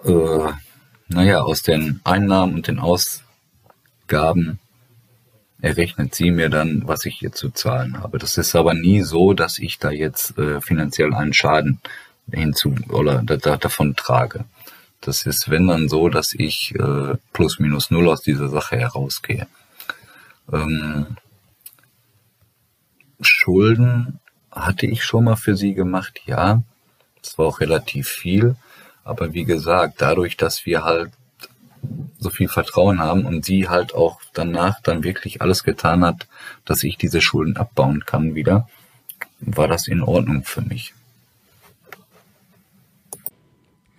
äh, 0.06 0.52
naja, 1.08 1.42
aus 1.42 1.62
den 1.62 2.00
Einnahmen 2.04 2.54
und 2.54 2.68
den 2.68 2.78
Ausgaben 2.78 4.58
errechnet 5.60 6.14
sie 6.14 6.30
mir 6.30 6.48
dann, 6.48 6.82
was 6.86 7.04
ich 7.04 7.22
ihr 7.22 7.32
zu 7.32 7.50
zahlen 7.50 7.98
habe. 8.00 8.18
Das 8.18 8.38
ist 8.38 8.54
aber 8.54 8.75
nie 8.75 9.02
so, 9.02 9.32
dass 9.32 9.58
ich 9.58 9.78
da 9.78 9.90
jetzt 9.90 10.38
äh, 10.38 10.60
finanziell 10.60 11.14
einen 11.14 11.32
Schaden 11.32 11.80
hinzu 12.30 12.75
oder 12.88 13.22
da, 13.25 13.36
da, 13.36 13.56
davon 13.56 13.96
trage. 13.96 14.44
Das 15.00 15.25
ist, 15.26 15.50
wenn 15.50 15.68
dann 15.68 15.88
so, 15.88 16.08
dass 16.08 16.34
ich 16.34 16.75
äh, 16.75 17.14
plus 17.32 17.58
minus 17.58 17.90
null 17.90 18.08
aus 18.08 18.22
dieser 18.22 18.48
Sache 18.48 18.76
herausgehe. 18.76 19.46
Ähm, 20.52 21.16
Schulden 23.20 24.20
hatte 24.50 24.86
ich 24.86 25.04
schon 25.04 25.25
mal 25.25 25.36
für 25.36 25.56
sie 25.56 25.75
gemacht, 25.75 26.20
ja. 26.26 26.62
Das 27.22 27.38
war 27.38 27.46
auch 27.46 27.60
relativ 27.60 28.08
viel. 28.08 28.56
Aber 29.06 29.32
wie 29.32 29.44
gesagt, 29.44 30.02
dadurch, 30.02 30.36
dass 30.36 30.66
wir 30.66 30.82
halt 30.82 31.12
so 32.18 32.28
viel 32.28 32.48
Vertrauen 32.48 32.98
haben 32.98 33.25
und 33.25 33.44
sie 33.44 33.68
halt 33.68 33.94
auch 33.94 34.20
danach 34.32 34.80
dann 34.82 35.04
wirklich 35.04 35.40
alles 35.40 35.62
getan 35.62 36.04
hat, 36.04 36.26
dass 36.64 36.82
ich 36.82 36.98
diese 36.98 37.20
Schulden 37.20 37.56
abbauen 37.56 38.04
kann 38.04 38.34
wieder, 38.34 38.68
war 39.38 39.68
das 39.68 39.86
in 39.86 40.02
Ordnung 40.02 40.42
für 40.42 40.60
mich. 40.60 40.92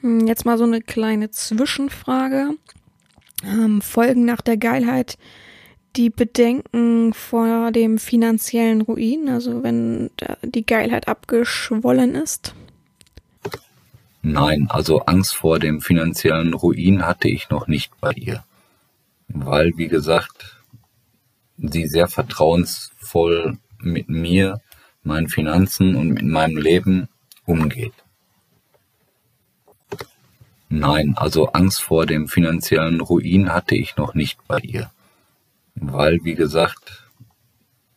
Hm, 0.02 0.28
jetzt 0.28 0.46
mal 0.46 0.58
so 0.58 0.66
eine 0.66 0.82
kleine 0.82 1.32
Zwischenfrage. 1.32 2.50
Ähm, 3.46 3.82
Folgen 3.82 4.26
nach 4.26 4.42
der 4.42 4.58
Geilheit, 4.58 5.18
die 5.96 6.10
Bedenken 6.10 7.14
vor 7.14 7.72
dem 7.72 7.98
finanziellen 7.98 8.82
Ruin, 8.82 9.30
also 9.30 9.64
wenn 9.64 10.10
die 10.44 10.66
Geilheit 10.66 11.08
abgeschwollen 11.08 12.16
ist? 12.16 12.54
Nein, 14.22 14.68
also 14.70 15.02
Angst 15.02 15.36
vor 15.36 15.60
dem 15.60 15.82
finanziellen 15.82 16.54
Ruin 16.54 17.06
hatte 17.06 17.28
ich 17.28 17.50
noch 17.50 17.68
nicht 17.68 17.92
bei 18.02 18.12
ihr. 18.12 18.44
Weil, 19.28 19.74
wie 19.78 19.88
gesagt, 19.88 20.58
sie 21.58 21.88
sehr 21.88 22.08
vertrauensvoll 22.08 23.58
mit 23.80 24.10
mir, 24.10 24.62
meinen 25.04 25.30
Finanzen 25.30 25.96
und 25.96 26.10
mit 26.10 26.24
meinem 26.24 26.58
Leben 26.58 27.08
umgeht. 27.46 27.94
Nein, 30.70 31.14
also 31.16 31.48
Angst 31.54 31.82
vor 31.82 32.06
dem 32.06 32.28
finanziellen 32.28 33.00
Ruin 33.00 33.54
hatte 33.54 33.76
ich 33.76 33.96
noch 33.96 34.14
nicht 34.14 34.38
bei 34.48 34.60
ihr. 34.60 34.92
Weil, 35.76 36.20
wie 36.24 36.36
gesagt, 36.36 37.08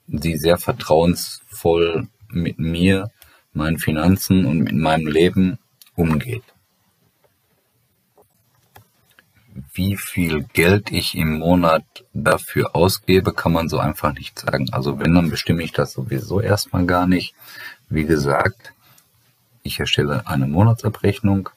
sie 0.07 0.37
sehr 0.37 0.59
vertrauensvoll 0.59 2.09
mit 2.29 2.59
mir, 2.59 3.11
meinen 3.53 3.79
Finanzen 3.79 4.45
und 4.45 4.61
mit 4.61 4.75
meinem 4.75 5.09
Leben 5.09 5.59
umgeht. 6.01 6.43
Wie 9.75 9.97
viel 9.97 10.43
Geld 10.43 10.91
ich 10.91 11.15
im 11.15 11.39
Monat 11.39 11.85
dafür 12.15 12.75
ausgebe, 12.75 13.33
kann 13.33 13.53
man 13.53 13.69
so 13.69 13.79
einfach 13.79 14.15
nicht 14.15 14.39
sagen. 14.39 14.69
Also 14.73 14.99
wenn, 14.99 15.15
dann 15.15 15.31
bestimme 15.31 15.63
ich 15.63 15.73
das 15.73 15.93
sowieso 15.93 16.41
erstmal 16.41 16.87
gar 16.87 17.07
nicht. 17.07 17.35
Wie 17.89 18.05
gesagt, 18.05 18.73
ich 19.63 19.79
erstelle 19.79 20.27
eine 20.27 20.47
Monatsabrechnung, 20.47 21.51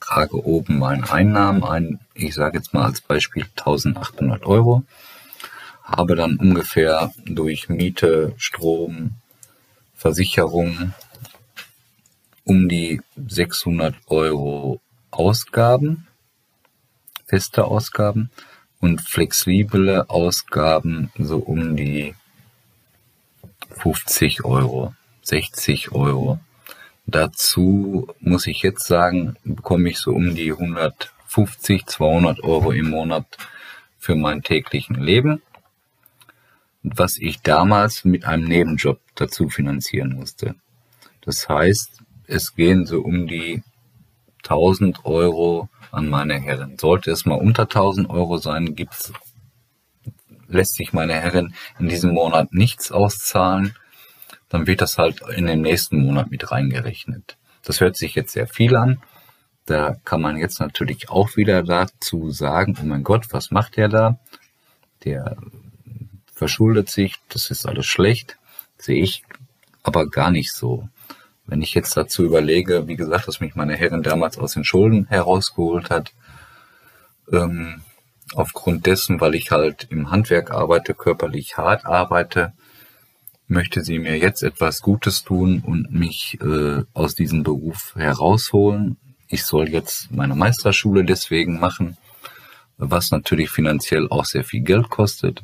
trage 0.00 0.44
oben 0.46 0.78
meine 0.78 1.10
Einnahmen 1.10 1.64
ein, 1.64 2.00
ich 2.14 2.34
sage 2.34 2.58
jetzt 2.58 2.74
mal 2.74 2.84
als 2.84 3.00
Beispiel 3.00 3.44
1800 3.44 4.44
Euro, 4.44 4.84
habe 5.82 6.14
dann 6.14 6.36
ungefähr 6.36 7.10
durch 7.24 7.68
Miete, 7.68 8.34
Strom, 8.36 9.14
Versicherung 9.94 10.94
um 12.44 12.68
die 12.68 13.00
600 13.16 13.94
Euro 14.06 14.80
Ausgaben, 15.10 16.06
feste 17.26 17.64
Ausgaben 17.64 18.30
und 18.80 19.00
flexible 19.00 20.04
Ausgaben 20.08 21.12
so 21.18 21.38
um 21.38 21.76
die 21.76 22.14
50 23.70 24.44
Euro, 24.44 24.94
60 25.22 25.92
Euro. 25.92 26.40
Dazu 27.06 28.08
muss 28.20 28.46
ich 28.46 28.62
jetzt 28.62 28.86
sagen, 28.86 29.36
bekomme 29.44 29.90
ich 29.90 29.98
so 29.98 30.12
um 30.12 30.34
die 30.34 30.52
150, 30.52 31.86
200 31.86 32.42
Euro 32.42 32.72
im 32.72 32.90
Monat 32.90 33.26
für 33.98 34.14
mein 34.14 34.42
täglichen 34.42 34.96
Leben, 34.96 35.42
was 36.82 37.18
ich 37.18 37.40
damals 37.40 38.04
mit 38.04 38.24
einem 38.24 38.44
Nebenjob 38.44 39.00
dazu 39.14 39.48
finanzieren 39.48 40.14
musste. 40.14 40.54
Das 41.20 41.48
heißt, 41.48 42.02
es 42.32 42.54
gehen 42.54 42.86
so 42.86 43.00
um 43.00 43.26
die 43.26 43.62
1000 44.44 45.04
Euro 45.04 45.68
an 45.90 46.08
meine 46.08 46.40
Herren. 46.40 46.78
Sollte 46.78 47.10
es 47.10 47.26
mal 47.26 47.36
unter 47.36 47.62
1000 47.62 48.08
Euro 48.10 48.38
sein, 48.38 48.74
gibt's, 48.74 49.12
lässt 50.48 50.74
sich 50.74 50.92
meine 50.92 51.14
Herren 51.14 51.54
in 51.78 51.88
diesem 51.88 52.12
Monat 52.12 52.52
nichts 52.52 52.90
auszahlen, 52.90 53.74
dann 54.48 54.66
wird 54.66 54.80
das 54.80 54.98
halt 54.98 55.20
in 55.34 55.46
den 55.46 55.62
nächsten 55.62 56.04
Monat 56.04 56.30
mit 56.30 56.50
reingerechnet. 56.50 57.36
Das 57.62 57.80
hört 57.80 57.96
sich 57.96 58.14
jetzt 58.14 58.32
sehr 58.32 58.46
viel 58.46 58.76
an. 58.76 59.02
Da 59.66 59.94
kann 60.04 60.20
man 60.20 60.36
jetzt 60.36 60.58
natürlich 60.58 61.08
auch 61.08 61.36
wieder 61.36 61.62
dazu 61.62 62.30
sagen, 62.30 62.76
oh 62.80 62.84
mein 62.84 63.04
Gott, 63.04 63.26
was 63.30 63.50
macht 63.50 63.76
der 63.76 63.88
da? 63.88 64.18
Der 65.04 65.36
verschuldet 66.34 66.90
sich, 66.90 67.16
das 67.28 67.50
ist 67.50 67.66
alles 67.66 67.86
schlecht. 67.86 68.38
Sehe 68.78 69.02
ich 69.02 69.22
aber 69.84 70.08
gar 70.08 70.30
nicht 70.30 70.52
so. 70.52 70.88
Wenn 71.46 71.62
ich 71.62 71.74
jetzt 71.74 71.96
dazu 71.96 72.24
überlege, 72.24 72.86
wie 72.86 72.96
gesagt, 72.96 73.28
dass 73.28 73.40
mich 73.40 73.54
meine 73.54 73.76
Herrin 73.76 74.02
damals 74.02 74.38
aus 74.38 74.54
den 74.54 74.64
Schulden 74.64 75.06
herausgeholt 75.08 75.90
hat, 75.90 76.12
ähm, 77.30 77.82
aufgrund 78.34 78.86
dessen, 78.86 79.20
weil 79.20 79.34
ich 79.34 79.50
halt 79.50 79.88
im 79.90 80.10
Handwerk 80.10 80.50
arbeite, 80.50 80.94
körperlich 80.94 81.56
hart 81.56 81.84
arbeite, 81.84 82.52
möchte 83.48 83.82
sie 83.82 83.98
mir 83.98 84.18
jetzt 84.18 84.42
etwas 84.42 84.80
Gutes 84.80 85.24
tun 85.24 85.62
und 85.64 85.92
mich 85.92 86.38
äh, 86.40 86.82
aus 86.94 87.14
diesem 87.14 87.42
Beruf 87.42 87.94
herausholen. 87.96 88.96
Ich 89.28 89.44
soll 89.44 89.68
jetzt 89.68 90.10
meine 90.10 90.34
Meisterschule 90.34 91.04
deswegen 91.04 91.60
machen, 91.60 91.96
was 92.78 93.10
natürlich 93.10 93.50
finanziell 93.50 94.08
auch 94.08 94.24
sehr 94.24 94.44
viel 94.44 94.62
Geld 94.62 94.88
kostet. 94.88 95.42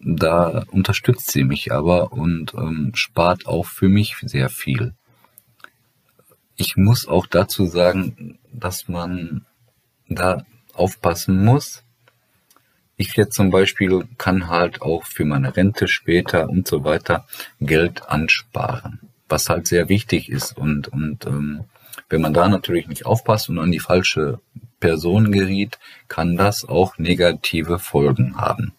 Da 0.00 0.64
unterstützt 0.70 1.30
sie 1.30 1.44
mich 1.44 1.72
aber 1.72 2.12
und 2.12 2.54
ähm, 2.54 2.90
spart 2.94 3.46
auch 3.46 3.66
für 3.66 3.88
mich 3.88 4.16
sehr 4.22 4.48
viel. 4.48 4.94
Ich 6.56 6.76
muss 6.76 7.06
auch 7.06 7.26
dazu 7.26 7.66
sagen, 7.66 8.38
dass 8.52 8.88
man 8.88 9.46
da 10.08 10.44
aufpassen 10.74 11.44
muss. 11.44 11.82
Ich 12.96 13.16
jetzt 13.16 13.34
zum 13.34 13.50
Beispiel 13.50 14.06
kann 14.18 14.48
halt 14.48 14.82
auch 14.82 15.04
für 15.04 15.24
meine 15.24 15.56
Rente 15.56 15.88
später 15.88 16.48
und 16.48 16.68
so 16.68 16.84
weiter 16.84 17.26
Geld 17.60 18.08
ansparen, 18.08 19.00
was 19.28 19.48
halt 19.48 19.66
sehr 19.66 19.88
wichtig 19.88 20.28
ist. 20.28 20.56
Und, 20.56 20.88
und 20.88 21.26
ähm, 21.26 21.64
wenn 22.08 22.20
man 22.20 22.34
da 22.34 22.48
natürlich 22.48 22.86
nicht 22.86 23.06
aufpasst 23.06 23.48
und 23.48 23.58
an 23.58 23.72
die 23.72 23.80
falsche 23.80 24.40
Person 24.78 25.32
geriet, 25.32 25.78
kann 26.08 26.36
das 26.36 26.68
auch 26.68 26.98
negative 26.98 27.78
Folgen 27.78 28.36
haben. 28.36 28.72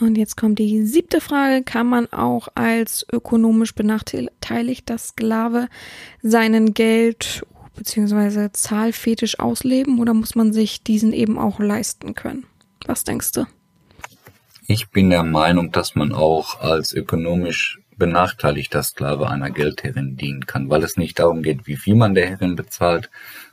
Und 0.00 0.18
jetzt 0.18 0.36
kommt 0.36 0.58
die 0.58 0.84
siebte 0.84 1.20
Frage. 1.20 1.62
Kann 1.62 1.86
man 1.86 2.12
auch 2.12 2.48
als 2.54 3.06
ökonomisch 3.12 3.74
benachteiligter 3.74 4.98
Sklave 4.98 5.68
seinen 6.22 6.74
Geld 6.74 7.46
bzw. 7.76 8.50
Zahlfetisch 8.52 9.38
ausleben 9.38 10.00
oder 10.00 10.12
muss 10.12 10.34
man 10.34 10.52
sich 10.52 10.82
diesen 10.82 11.12
eben 11.12 11.38
auch 11.38 11.60
leisten 11.60 12.14
können? 12.14 12.44
Was 12.86 13.04
denkst 13.04 13.32
du? 13.32 13.46
Ich 14.66 14.88
bin 14.90 15.10
der 15.10 15.22
Meinung, 15.22 15.70
dass 15.70 15.94
man 15.94 16.12
auch 16.12 16.60
als 16.60 16.92
ökonomisch 16.92 17.78
benachteiligter 17.96 18.82
Sklave 18.82 19.28
einer 19.28 19.50
Geldherrin 19.50 20.16
dienen 20.16 20.46
kann, 20.46 20.70
weil 20.70 20.82
es 20.82 20.96
nicht 20.96 21.18
darum 21.20 21.42
geht, 21.42 21.66
wie 21.68 21.76
viel 21.76 21.94
man 21.94 22.14
der 22.14 22.28
Herrin 22.28 22.56
bezahlt, 22.56 23.10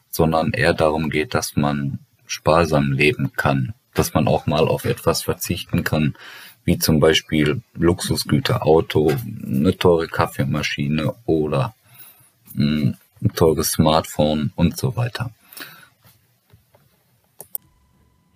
sondern 0.10 0.54
eher 0.54 0.73
darum 0.73 1.10
geht, 1.12 1.36
dass 1.36 1.56
man 1.56 1.99
sparsam 2.25 2.93
leben 2.93 3.34
kann 3.36 3.73
dass 3.93 4.13
man 4.13 4.27
auch 4.27 4.45
mal 4.45 4.67
auf 4.67 4.86
etwas 4.86 5.23
verzichten 5.23 5.84
kann, 5.84 6.15
wie 6.63 6.77
zum 6.77 6.99
Beispiel 6.99 7.62
Luxusgüter, 7.73 8.65
Auto, 8.65 9.12
eine 9.43 9.77
teure 9.77 10.08
Kaffeemaschine 10.08 11.13
oder 11.25 11.73
hm, 12.54 12.95
ein 13.21 13.34
teures 13.34 13.71
Smartphone 13.71 14.51
und 14.56 14.77
so 14.77 14.95
weiter. 14.95 15.32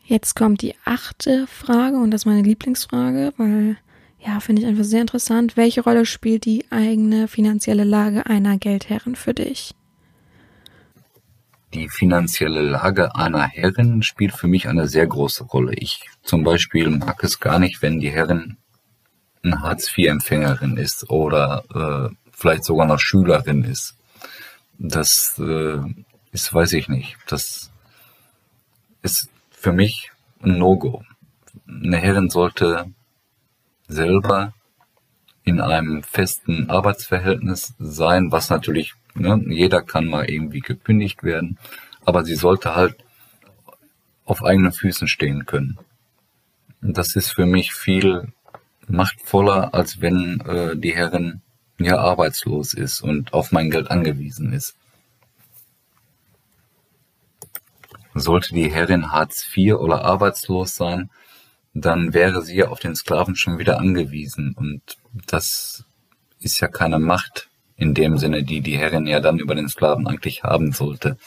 Jetzt 0.06 0.36
kommt 0.36 0.62
die 0.62 0.76
achte 0.86 1.48
Frage 1.48 1.98
und 1.98 2.12
das 2.12 2.22
ist 2.22 2.26
meine 2.26 2.44
Lieblingsfrage, 2.44 3.34
weil 3.38 3.78
ja, 4.26 4.39
finde 4.39 4.62
ich 4.62 4.68
einfach 4.68 4.84
sehr 4.84 5.02
interessant. 5.02 5.58
Welche 5.58 5.82
Rolle 5.82 6.06
spielt 6.06 6.46
die 6.46 6.65
eigene 6.72 7.28
finanzielle 7.28 7.84
Lage 7.84 8.26
einer 8.26 8.58
Geldherrin 8.58 9.15
für 9.15 9.34
dich? 9.34 9.74
Die 11.76 11.90
finanzielle 11.90 12.62
Lage 12.62 13.16
einer 13.16 13.46
Herrin 13.48 14.02
spielt 14.02 14.32
für 14.32 14.48
mich 14.48 14.70
eine 14.70 14.88
sehr 14.88 15.06
große 15.06 15.44
Rolle. 15.44 15.74
Ich 15.74 16.10
zum 16.24 16.46
Beispiel 16.46 16.90
mag 16.90 17.22
es 17.22 17.42
gar 17.42 17.60
nicht, 17.60 17.82
wenn 17.82 18.00
die 18.00 18.12
Herrin 18.12 18.56
eine 19.44 19.60
Hartz-IV-Empfängerin 19.62 20.78
ist 20.78 21.10
oder 21.10 21.66
äh, 21.76 22.16
vielleicht 22.32 22.64
sogar 22.64 22.88
noch 22.88 23.00
Schülerin 23.00 23.66
ist. 23.66 23.98
Das 24.78 25.38
äh, 25.38 25.80
ist, 26.32 26.54
weiß 26.54 26.72
ich 26.74 26.88
nicht. 26.88 27.18
Das 27.28 27.72
ist 29.02 29.30
für 29.52 29.74
mich 29.74 30.12
ein 30.42 30.58
No-Go. 30.58 31.04
Eine 31.68 31.98
Herrin 31.98 32.30
sollte 32.30 32.86
selber 33.90 34.54
in 35.44 35.60
einem 35.60 36.04
festen 36.04 36.70
Arbeitsverhältnis 36.70 37.74
sein, 37.80 38.32
was 38.32 38.50
natürlich, 38.50 38.94
ne, 39.15 39.43
jeder 39.47 39.82
kann 39.82 40.06
mal 40.06 40.30
irgendwie 40.30 40.60
gekündigt 40.60 41.23
werden, 41.23 41.58
aber 42.06 42.23
sie 42.23 42.36
sollte 42.36 42.75
halt 42.75 42.95
auf 44.25 44.43
eigenen 44.43 44.71
Füßen 44.71 45.08
stehen 45.08 45.45
können. 45.45 45.78
Das 46.82 47.15
ist 47.15 47.30
für 47.30 47.45
mich 47.45 47.73
viel 47.73 48.34
machtvoller, 48.88 49.73
als 49.73 50.01
wenn 50.01 50.41
äh, 50.41 50.75
die 50.75 50.95
Herrin 50.95 51.41
ja 51.80 51.97
arbeitslos 51.97 52.73
ist 52.73 53.01
und 53.01 53.34
auf 53.34 53.51
mein 53.51 53.69
Geld 53.69 53.89
angewiesen 53.89 54.54
ist. 54.54 54.75
Sollte 58.13 58.54
die 58.54 58.71
Herrin 58.71 59.12
Hartz 59.12 59.45
IV 59.56 59.75
oder 59.75 60.06
arbeitslos 60.06 60.75
sein, 60.75 61.10
dann 61.73 62.13
wäre 62.13 62.41
sie 62.41 62.56
ja 62.56 62.69
auf 62.69 62.80
den 62.80 62.95
Sklaven 62.95 63.36
schon 63.36 63.58
wieder 63.58 63.80
angewiesen. 63.80 64.54
Und 64.56 64.97
das 65.28 65.84
ist 66.39 66.62
ja 66.62 66.69
keine 66.69 66.99
Macht 66.99 67.49
in 67.78 67.94
dem 67.94 68.18
Sinne, 68.18 68.44
die 68.44 68.62
die 68.62 68.78
Herrin 68.78 69.08
ja 69.08 69.20
dann 69.20 69.40
über 69.40 69.56
den 69.56 69.70
Sklaven 69.70 70.08
eigentlich 70.08 70.44
haben 70.44 70.72
sollte, 70.72 71.18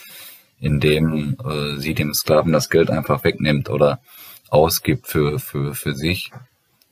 indem 0.60 1.36
äh, 1.44 1.76
sie 1.76 1.94
dem 1.94 2.14
Sklaven 2.14 2.52
das 2.52 2.70
Geld 2.70 2.90
einfach 2.90 3.24
wegnimmt 3.24 3.70
oder 3.70 4.00
ausgibt 4.48 5.06
für, 5.06 5.38
für, 5.38 5.74
für 5.74 5.94
sich, 5.94 6.30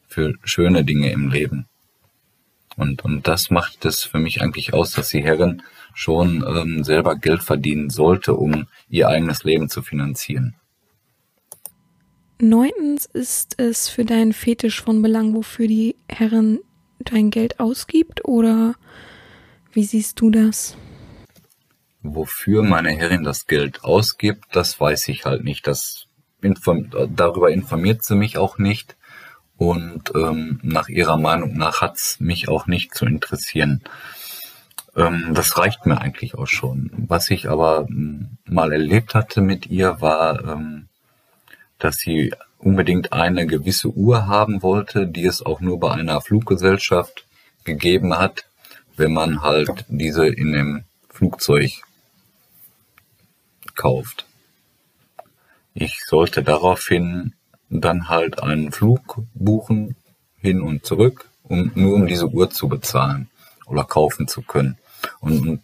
für 0.09 0.35
schöne 0.45 0.85
Dinge 0.85 1.11
im 1.11 1.31
Leben. 1.31 1.67
Und, 2.77 3.05
und 3.05 3.27
das 3.27 3.51
macht 3.51 3.85
es 3.87 4.03
für 4.03 4.19
mich 4.19 4.43
eigentlich 4.43 4.75
aus, 4.75 4.93
dass 4.93 5.09
die 5.09 5.25
Herrin 5.25 5.63
schon 5.95 6.45
ähm, 6.47 6.85
selber 6.85 7.17
Geld 7.17 7.43
verdienen 7.43 7.89
sollte, 7.89 8.35
um 8.35 8.67
ihr 8.91 9.09
eigenes 9.09 9.45
Leben 9.45 9.71
zu 9.71 9.81
finanzieren. 9.81 10.55
Neuntens 12.39 13.07
ist 13.07 13.59
es 13.59 13.89
für 13.89 14.05
deinen 14.05 14.35
Fetisch 14.35 14.83
von 14.83 15.01
Belang, 15.01 15.35
wofür 15.35 15.67
die 15.67 15.97
Herrin 16.07 16.61
dein 16.99 17.31
Geld 17.31 17.61
ausgibt 17.61 18.27
oder 18.27 18.75
wie 19.77 19.85
siehst 19.85 20.21
du 20.21 20.31
das? 20.31 20.75
Wofür 22.03 22.63
meine 22.63 22.91
Herrin 22.91 23.25
das 23.25 23.47
Geld 23.47 23.85
ausgibt, 23.85 24.45
das 24.53 24.81
weiß 24.81 25.09
ich 25.09 25.27
halt 25.27 25.45
nicht. 25.45 25.67
Das 25.67 26.07
inform 26.41 26.91
darüber 27.15 27.51
informiert 27.51 28.03
sie 28.03 28.15
mich 28.15 28.39
auch 28.39 28.57
nicht 28.57 28.97
und 29.59 30.13
ähm, 30.15 30.61
nach 30.63 30.89
ihrer 30.89 31.19
Meinung 31.19 31.59
nach 31.59 31.83
hat's 31.83 32.21
mich 32.21 32.49
auch 32.49 32.67
nicht 32.67 32.95
zu 32.95 33.05
interessieren. 33.05 33.83
Ähm, 34.97 35.33
das 35.35 35.59
reicht 35.59 35.85
mir 35.85 36.01
eigentlich 36.01 36.37
auch 36.37 36.47
schon. 36.47 36.91
Was 37.09 37.29
ich 37.31 37.51
aber 37.51 37.87
ähm, 37.89 38.39
mal 38.47 38.73
erlebt 38.73 39.15
hatte 39.15 39.43
mit 39.43 39.67
ihr 39.67 40.01
war, 40.01 40.43
ähm, 40.45 40.89
dass 41.79 41.97
sie 41.97 42.33
unbedingt 42.59 43.13
eine 43.13 43.47
gewisse 43.47 43.89
Uhr 43.89 44.27
haben 44.27 44.63
wollte, 44.63 45.07
die 45.07 45.27
es 45.27 45.45
auch 45.45 45.61
nur 45.61 45.79
bei 45.79 45.93
einer 45.93 46.23
Fluggesellschaft 46.23 47.27
gegeben 47.65 48.17
hat, 48.17 48.46
wenn 48.97 49.13
man 49.13 49.43
halt 49.43 49.85
diese 49.89 50.27
in 50.27 50.53
dem 50.53 50.85
Flugzeug 51.09 51.83
kauft. 53.75 54.27
Ich 55.75 56.05
sollte 56.07 56.43
daraufhin 56.43 57.35
dann 57.69 58.09
halt 58.09 58.43
einen 58.43 58.73
Flug 58.73 59.19
buchen, 59.35 59.97
hin 60.39 60.61
und 60.61 60.87
zurück, 60.87 61.29
um 61.43 61.73
nur 61.75 61.95
um 61.95 62.07
diese 62.07 62.29
Uhr 62.29 62.51
zu 62.51 62.69
bezahlen 62.69 63.29
oder 63.67 63.85
kaufen 63.85 64.29
zu 64.29 64.43
können. 64.43 64.79
Und 65.21 65.61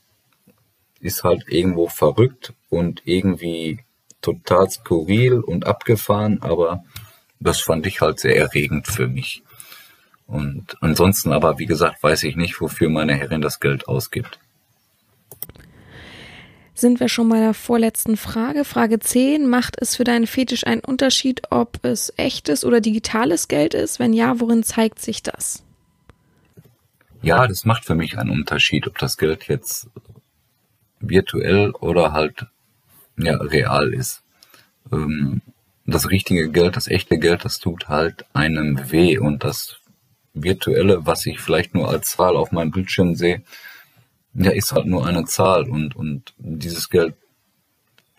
ist 1.01 1.25
halt 1.25 1.45
irgendwo 1.49 1.89
verrückt 1.89 2.53
und 2.69 3.03
irgendwie 3.05 3.81
total 4.21 4.71
skurril 4.71 5.41
und 5.41 5.67
abgefahren, 5.67 6.41
aber 6.43 6.85
das 7.41 7.61
fand 7.61 7.87
ich 7.87 8.01
halt 8.01 8.21
sehr 8.21 8.37
erregend 8.37 8.87
für 8.87 9.09
mich. 9.09 9.43
Und 10.27 10.77
ansonsten 10.81 11.33
aber, 11.33 11.59
wie 11.59 11.67
gesagt, 11.67 12.03
weiß 12.03 12.23
ich 12.25 12.37
nicht, 12.37 12.61
wofür 12.61 12.89
meine 12.89 13.15
Herrin 13.15 13.43
das 13.43 13.61
Geld 13.61 13.89
ausgibt. 13.89 14.39
Sind 16.75 17.01
wir 17.01 17.09
schon 17.09 17.29
bei 17.29 17.39
der 17.39 17.55
vorletzten 17.55 18.17
Frage. 18.17 18.65
Frage 18.65 18.99
10. 18.99 19.47
Macht 19.47 19.77
es 19.81 19.95
für 19.95 20.05
deinen 20.05 20.27
Fetisch 20.27 20.67
einen 20.67 20.81
Unterschied, 20.81 21.43
ob 21.51 21.85
es 21.85 22.13
echtes 22.17 22.65
oder 22.65 22.81
digitales 22.81 23.47
Geld 23.49 23.75
ist? 23.75 23.99
Wenn 23.99 24.13
ja, 24.13 24.41
worin 24.41 24.63
zeigt 24.63 24.99
sich 25.01 25.23
das? 25.23 25.63
Ja, 27.21 27.47
das 27.47 27.65
macht 27.65 27.85
für 27.85 27.95
mich 27.95 28.19
einen 28.19 28.31
Unterschied, 28.31 28.87
ob 28.89 28.99
das 28.99 29.17
Geld 29.17 29.47
jetzt 29.49 29.89
virtuell 30.99 31.71
oder 31.71 32.13
halt 32.13 32.47
ja, 33.17 33.37
real 33.37 33.93
ist. 33.93 34.23
Ähm, 34.91 35.43
das 35.87 36.11
richtige 36.11 36.51
Geld, 36.51 36.77
das 36.77 36.89
echte 36.89 37.19
Geld, 37.19 37.45
das 37.45 37.59
tut 37.59 37.89
halt 37.89 38.25
einem 38.33 38.91
weh 38.91 39.19
und 39.19 39.45
das 39.45 39.79
virtuelle, 40.35 41.07
was 41.07 41.27
ich 41.27 41.41
vielleicht 41.41 41.75
nur 41.75 41.89
als 41.89 42.11
Zahl 42.11 42.37
auf 42.37 42.53
meinem 42.53 42.71
Bildschirm 42.71 43.15
sehe, 43.15 43.43
ja, 44.35 44.51
ist 44.51 44.73
halt 44.73 44.87
nur 44.87 45.07
eine 45.07 45.25
Zahl 45.25 45.69
und, 45.69 45.95
und 45.95 46.33
dieses 46.39 46.89
Geld, 46.89 47.15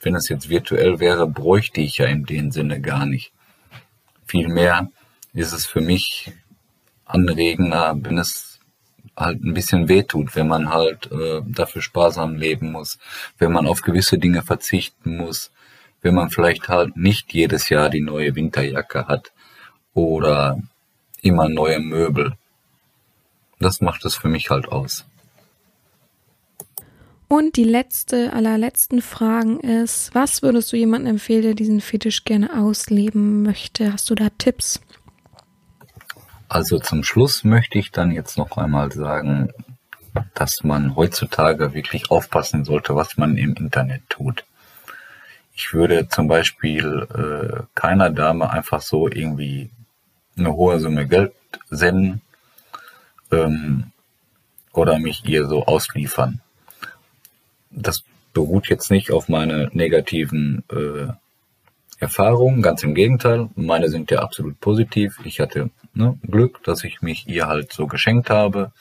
wenn 0.02 0.16
es 0.16 0.30
jetzt 0.30 0.50
virtuell 0.50 1.00
wäre, 1.00 1.28
bräuchte 1.28 1.82
ich 1.82 1.98
ja 1.98 2.06
in 2.06 2.26
dem 2.26 2.52
Sinne 2.52 2.82
gar 2.82 3.06
nicht. 3.06 3.32
Vielmehr 4.26 4.90
ist 5.34 5.54
es 5.54 5.66
für 5.66 5.82
mich 5.82 6.32
anregender, 7.06 7.96
wenn 8.00 8.18
es 8.18 8.60
halt 9.16 9.44
ein 9.44 9.54
bisschen 9.54 9.88
wehtut, 9.90 10.36
wenn 10.36 10.48
man 10.48 10.70
halt 10.70 11.12
äh, 11.12 11.42
dafür 11.46 11.82
sparsam 11.82 12.36
leben 12.36 12.72
muss, 12.72 13.00
wenn 13.38 13.52
man 13.52 13.68
auf 13.68 13.82
gewisse 13.82 14.18
Dinge 14.18 14.42
verzichten 14.42 15.18
muss, 15.18 15.52
wenn 16.02 16.16
man 16.16 16.30
vielleicht 16.30 16.68
halt 16.68 16.98
nicht 16.98 17.34
jedes 17.34 17.70
Jahr 17.70 17.90
die 17.90 18.02
neue 18.02 18.36
Winterjacke 18.36 19.08
hat 19.08 19.32
oder 19.94 20.62
immer 21.24 21.50
neue 21.50 21.80
Möbel. 21.80 22.34
Das 23.60 23.82
macht 23.82 24.06
es 24.06 24.16
für 24.16 24.28
mich 24.28 24.50
halt 24.50 24.68
aus. 24.68 25.06
Und 27.28 27.56
die 27.56 27.64
letzte 27.64 28.32
aller 28.34 28.60
letzten 28.60 29.02
Fragen 29.02 29.60
ist, 29.60 30.14
was 30.14 30.44
würdest 30.44 30.72
du 30.72 30.78
jemandem 30.78 31.16
empfehlen, 31.16 31.42
der 31.42 31.54
diesen 31.56 31.82
Fetisch 31.82 32.26
gerne 32.26 32.62
ausleben 32.62 33.42
möchte? 33.42 33.92
Hast 33.92 34.10
du 34.12 34.16
da 34.16 34.28
Tipps? 34.38 34.80
Also 36.48 36.78
zum 36.78 37.04
Schluss 37.04 37.44
möchte 37.44 37.80
ich 37.80 37.90
dann 37.90 38.12
jetzt 38.12 38.38
noch 38.38 38.58
einmal 38.58 38.92
sagen, 38.92 39.52
dass 40.36 40.64
man 40.64 40.96
heutzutage 40.96 41.74
wirklich 41.74 42.12
aufpassen 42.12 42.66
sollte, 42.66 42.96
was 42.96 43.18
man 43.18 43.36
im 43.38 43.56
Internet 43.56 44.04
tut. 44.10 44.46
Ich 45.56 45.74
würde 45.74 46.08
zum 46.10 46.28
Beispiel 46.28 47.08
äh, 47.16 47.64
keiner 47.74 48.12
Dame 48.12 48.52
einfach 48.52 48.82
so 48.82 49.08
irgendwie 49.08 49.72
eine 50.38 50.54
hohe 50.54 50.80
Summe 50.80 51.08
Geld 51.08 51.34
senden 51.70 52.22
ähm, 53.32 53.92
oder 54.74 55.00
mich 55.00 55.26
ihr 55.26 55.48
so 55.48 55.66
ausliefern. 55.66 56.42
Das 57.70 58.04
beruht 58.34 58.68
jetzt 58.68 58.92
nicht 58.92 59.12
auf 59.12 59.30
meine 59.30 59.70
negativen 59.74 60.64
äh, 60.72 61.14
Erfahrungen, 62.00 62.62
ganz 62.62 62.84
im 62.84 62.96
Gegenteil. 62.96 63.50
Meine 63.56 63.90
sind 63.90 64.12
ja 64.12 64.20
absolut 64.20 64.60
positiv. 64.60 65.20
Ich 65.24 65.40
hatte 65.40 65.70
ne, 65.94 66.18
Glück, 66.24 66.64
dass 66.64 66.84
ich 66.84 67.02
mich 67.02 67.28
ihr 67.28 67.48
halt 67.48 67.72
so 67.72 67.88
geschenkt 67.88 68.30
habe. 68.30 68.72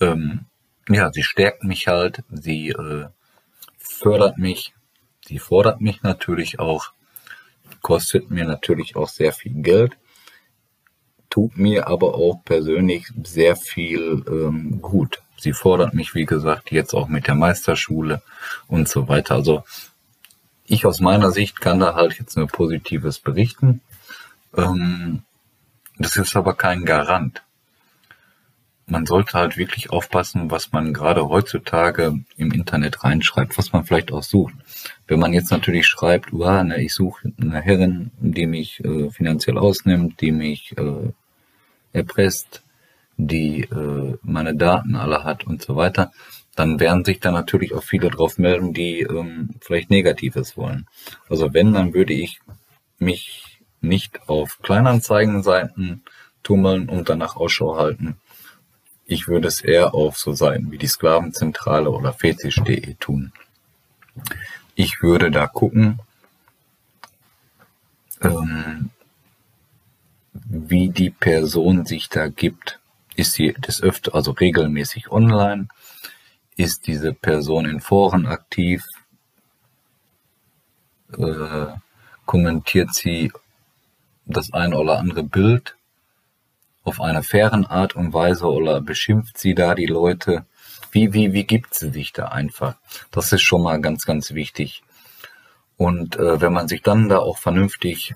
Ähm, 0.00 0.46
ja, 0.88 1.10
sie 1.12 1.22
stärkt 1.22 1.64
mich 1.64 1.88
halt, 1.88 2.22
sie 2.30 2.70
äh, 2.70 3.06
fördert 3.78 4.38
mich, 4.38 4.74
sie 5.26 5.38
fordert 5.38 5.80
mich 5.80 6.02
natürlich 6.02 6.58
auch, 6.58 6.92
kostet 7.82 8.30
mir 8.30 8.44
natürlich 8.44 8.96
auch 8.96 9.08
sehr 9.08 9.32
viel 9.32 9.62
Geld, 9.62 9.96
tut 11.34 11.58
mir 11.58 11.88
aber 11.88 12.14
auch 12.14 12.44
persönlich 12.44 13.08
sehr 13.24 13.56
viel 13.56 14.24
ähm, 14.28 14.80
gut. 14.80 15.20
Sie 15.36 15.52
fordert 15.52 15.92
mich, 15.92 16.14
wie 16.14 16.26
gesagt, 16.26 16.70
jetzt 16.70 16.94
auch 16.94 17.08
mit 17.08 17.26
der 17.26 17.34
Meisterschule 17.34 18.22
und 18.68 18.88
so 18.88 19.08
weiter. 19.08 19.34
Also 19.34 19.64
ich 20.64 20.86
aus 20.86 21.00
meiner 21.00 21.32
Sicht 21.32 21.60
kann 21.60 21.80
da 21.80 21.96
halt 21.96 22.20
jetzt 22.20 22.36
nur 22.36 22.46
Positives 22.46 23.18
berichten. 23.18 23.80
Ähm, 24.56 25.22
das 25.98 26.16
ist 26.16 26.36
aber 26.36 26.54
kein 26.54 26.84
Garant. 26.84 27.42
Man 28.86 29.04
sollte 29.04 29.32
halt 29.36 29.56
wirklich 29.56 29.90
aufpassen, 29.90 30.52
was 30.52 30.70
man 30.70 30.94
gerade 30.94 31.28
heutzutage 31.28 32.20
im 32.36 32.52
Internet 32.52 33.02
reinschreibt, 33.02 33.58
was 33.58 33.72
man 33.72 33.84
vielleicht 33.84 34.12
auch 34.12 34.22
sucht. 34.22 34.54
Wenn 35.08 35.18
man 35.18 35.32
jetzt 35.32 35.50
natürlich 35.50 35.88
schreibt, 35.88 36.32
uh, 36.32 36.62
ne, 36.62 36.80
ich 36.80 36.94
suche 36.94 37.32
eine 37.40 37.60
Herrin, 37.60 38.12
die 38.20 38.46
mich 38.46 38.84
äh, 38.84 39.10
finanziell 39.10 39.58
ausnimmt, 39.58 40.20
die 40.20 40.30
mich 40.30 40.78
äh, 40.78 41.12
erpresst, 41.94 42.62
die 43.16 43.62
äh, 43.62 44.18
meine 44.22 44.54
Daten 44.54 44.96
alle 44.96 45.24
hat 45.24 45.46
und 45.46 45.62
so 45.62 45.76
weiter, 45.76 46.12
dann 46.56 46.80
werden 46.80 47.04
sich 47.04 47.20
da 47.20 47.30
natürlich 47.30 47.72
auch 47.74 47.82
viele 47.82 48.10
drauf 48.10 48.38
melden, 48.38 48.74
die 48.74 49.00
ähm, 49.00 49.50
vielleicht 49.60 49.90
Negatives 49.90 50.56
wollen. 50.56 50.86
Also 51.28 51.54
wenn, 51.54 51.72
dann 51.72 51.94
würde 51.94 52.12
ich 52.12 52.40
mich 52.98 53.60
nicht 53.80 54.28
auf 54.28 54.58
Kleinanzeigenseiten 54.62 56.02
tummeln 56.42 56.88
und 56.88 57.08
danach 57.08 57.36
Ausschau 57.36 57.76
halten. 57.76 58.16
Ich 59.06 59.28
würde 59.28 59.48
es 59.48 59.60
eher 59.60 59.94
auf 59.94 60.16
so 60.16 60.32
Seiten 60.32 60.70
wie 60.70 60.78
die 60.78 60.86
Sklavenzentrale 60.86 61.90
oder 61.90 62.12
fetisch.de 62.12 62.94
tun. 62.94 63.32
Ich 64.74 65.02
würde 65.02 65.30
da 65.30 65.46
gucken, 65.46 65.98
ähm, 68.22 68.90
wie 70.54 70.88
die 70.88 71.10
Person 71.10 71.84
sich 71.84 72.08
da 72.08 72.28
gibt. 72.28 72.80
Ist 73.16 73.32
sie 73.32 73.52
des 73.52 73.82
öfter, 73.82 74.14
also 74.14 74.32
regelmäßig 74.32 75.10
online? 75.10 75.68
Ist 76.56 76.86
diese 76.86 77.12
Person 77.12 77.66
in 77.66 77.80
Foren 77.80 78.26
aktiv? 78.26 78.84
Äh, 81.16 81.66
kommentiert 82.26 82.94
sie 82.94 83.32
das 84.26 84.52
ein 84.52 84.72
oder 84.72 84.98
andere 84.98 85.22
Bild 85.22 85.76
auf 86.84 87.00
eine 87.00 87.22
fairen 87.22 87.66
Art 87.66 87.96
und 87.96 88.12
Weise 88.12 88.46
oder 88.46 88.80
beschimpft 88.80 89.38
sie 89.38 89.54
da 89.54 89.74
die 89.74 89.86
Leute? 89.86 90.44
Wie, 90.92 91.12
wie, 91.12 91.32
wie 91.32 91.44
gibt 91.44 91.74
sie 91.74 91.90
sich 91.90 92.12
da 92.12 92.26
einfach? 92.26 92.76
Das 93.10 93.32
ist 93.32 93.42
schon 93.42 93.62
mal 93.62 93.80
ganz, 93.80 94.04
ganz 94.04 94.34
wichtig. 94.34 94.82
Und 95.76 96.16
äh, 96.16 96.40
wenn 96.40 96.52
man 96.52 96.68
sich 96.68 96.82
dann 96.82 97.08
da 97.08 97.18
auch 97.18 97.38
vernünftig 97.38 98.14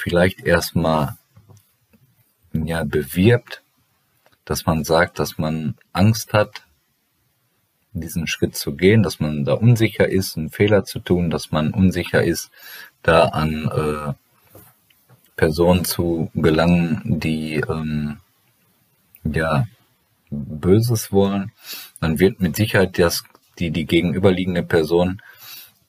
vielleicht 0.00 0.40
erstmal 0.40 1.16
ja, 2.52 2.84
bewirbt, 2.84 3.62
dass 4.44 4.66
man 4.66 4.82
sagt, 4.84 5.18
dass 5.18 5.38
man 5.38 5.76
Angst 5.92 6.32
hat, 6.32 6.64
diesen 7.92 8.26
Schritt 8.26 8.56
zu 8.56 8.74
gehen, 8.74 9.02
dass 9.02 9.20
man 9.20 9.44
da 9.44 9.54
unsicher 9.54 10.08
ist, 10.08 10.36
einen 10.36 10.50
Fehler 10.50 10.84
zu 10.84 11.00
tun, 11.00 11.28
dass 11.28 11.50
man 11.50 11.72
unsicher 11.72 12.22
ist, 12.22 12.50
da 13.02 13.24
an 13.26 13.68
äh, 13.68 14.12
Personen 15.36 15.84
zu 15.84 16.30
gelangen, 16.34 17.02
die 17.04 17.56
ähm, 17.56 18.18
ja 19.24 19.66
Böses 20.30 21.10
wollen, 21.10 21.50
dann 22.00 22.20
wird 22.20 22.40
mit 22.40 22.54
Sicherheit 22.56 22.98
das, 22.98 23.24
die, 23.58 23.70
die 23.70 23.86
gegenüberliegende 23.86 24.62
Person 24.62 25.20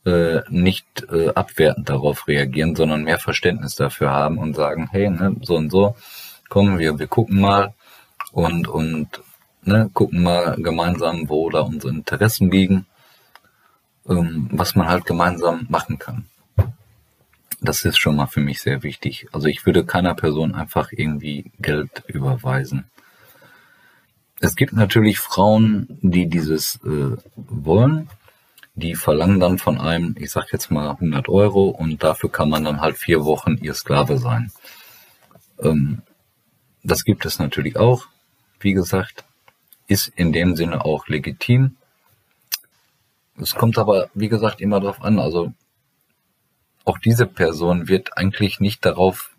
äh, 0.05 0.41
nicht 0.49 0.85
äh, 1.11 1.29
abwertend 1.29 1.89
darauf 1.89 2.27
reagieren, 2.27 2.75
sondern 2.75 3.03
mehr 3.03 3.19
Verständnis 3.19 3.75
dafür 3.75 4.11
haben 4.11 4.37
und 4.37 4.55
sagen, 4.55 4.89
hey, 4.91 5.09
ne, 5.09 5.35
so 5.41 5.55
und 5.55 5.69
so, 5.69 5.95
kommen 6.49 6.79
wir, 6.79 6.97
wir 6.99 7.07
gucken 7.07 7.39
mal 7.39 7.73
und, 8.31 8.67
und 8.67 9.21
ne, 9.63 9.89
gucken 9.93 10.23
mal 10.23 10.55
gemeinsam, 10.57 11.29
wo 11.29 11.49
da 11.49 11.61
unsere 11.61 11.93
Interessen 11.93 12.49
liegen, 12.51 12.85
ähm, 14.07 14.49
was 14.51 14.75
man 14.75 14.87
halt 14.87 15.05
gemeinsam 15.05 15.67
machen 15.69 15.99
kann. 15.99 16.25
Das 17.61 17.85
ist 17.85 17.99
schon 17.99 18.15
mal 18.15 18.25
für 18.25 18.39
mich 18.39 18.59
sehr 18.59 18.81
wichtig. 18.81 19.27
Also 19.31 19.47
ich 19.47 19.65
würde 19.67 19.85
keiner 19.85 20.15
Person 20.15 20.55
einfach 20.55 20.91
irgendwie 20.91 21.51
Geld 21.59 22.03
überweisen. 22.07 22.85
Es 24.39 24.55
gibt 24.55 24.73
natürlich 24.73 25.19
Frauen, 25.19 25.99
die 26.01 26.27
dieses 26.27 26.79
äh, 26.83 27.15
wollen. 27.35 28.09
Die 28.73 28.95
verlangen 28.95 29.39
dann 29.39 29.57
von 29.57 29.79
einem, 29.79 30.15
ich 30.17 30.31
sag 30.31 30.51
jetzt 30.53 30.71
mal 30.71 30.89
100 30.89 31.27
Euro 31.27 31.69
und 31.69 32.03
dafür 32.03 32.31
kann 32.31 32.49
man 32.49 32.63
dann 32.63 32.81
halt 32.81 32.97
vier 32.97 33.25
Wochen 33.25 33.57
ihr 33.61 33.73
Sklave 33.73 34.17
sein. 34.17 34.51
Ähm, 35.59 36.01
das 36.83 37.03
gibt 37.03 37.25
es 37.25 37.37
natürlich 37.39 37.77
auch. 37.77 38.05
Wie 38.59 38.73
gesagt, 38.73 39.25
ist 39.87 40.07
in 40.07 40.31
dem 40.31 40.55
Sinne 40.55 40.85
auch 40.85 41.07
legitim. 41.07 41.75
Es 43.37 43.55
kommt 43.55 43.77
aber, 43.77 44.09
wie 44.13 44.29
gesagt, 44.29 44.61
immer 44.61 44.79
darauf 44.79 45.01
an. 45.01 45.19
Also 45.19 45.53
auch 46.85 46.97
diese 46.97 47.25
Person 47.27 47.87
wird 47.87 48.17
eigentlich 48.17 48.59
nicht 48.59 48.85
darauf 48.85 49.31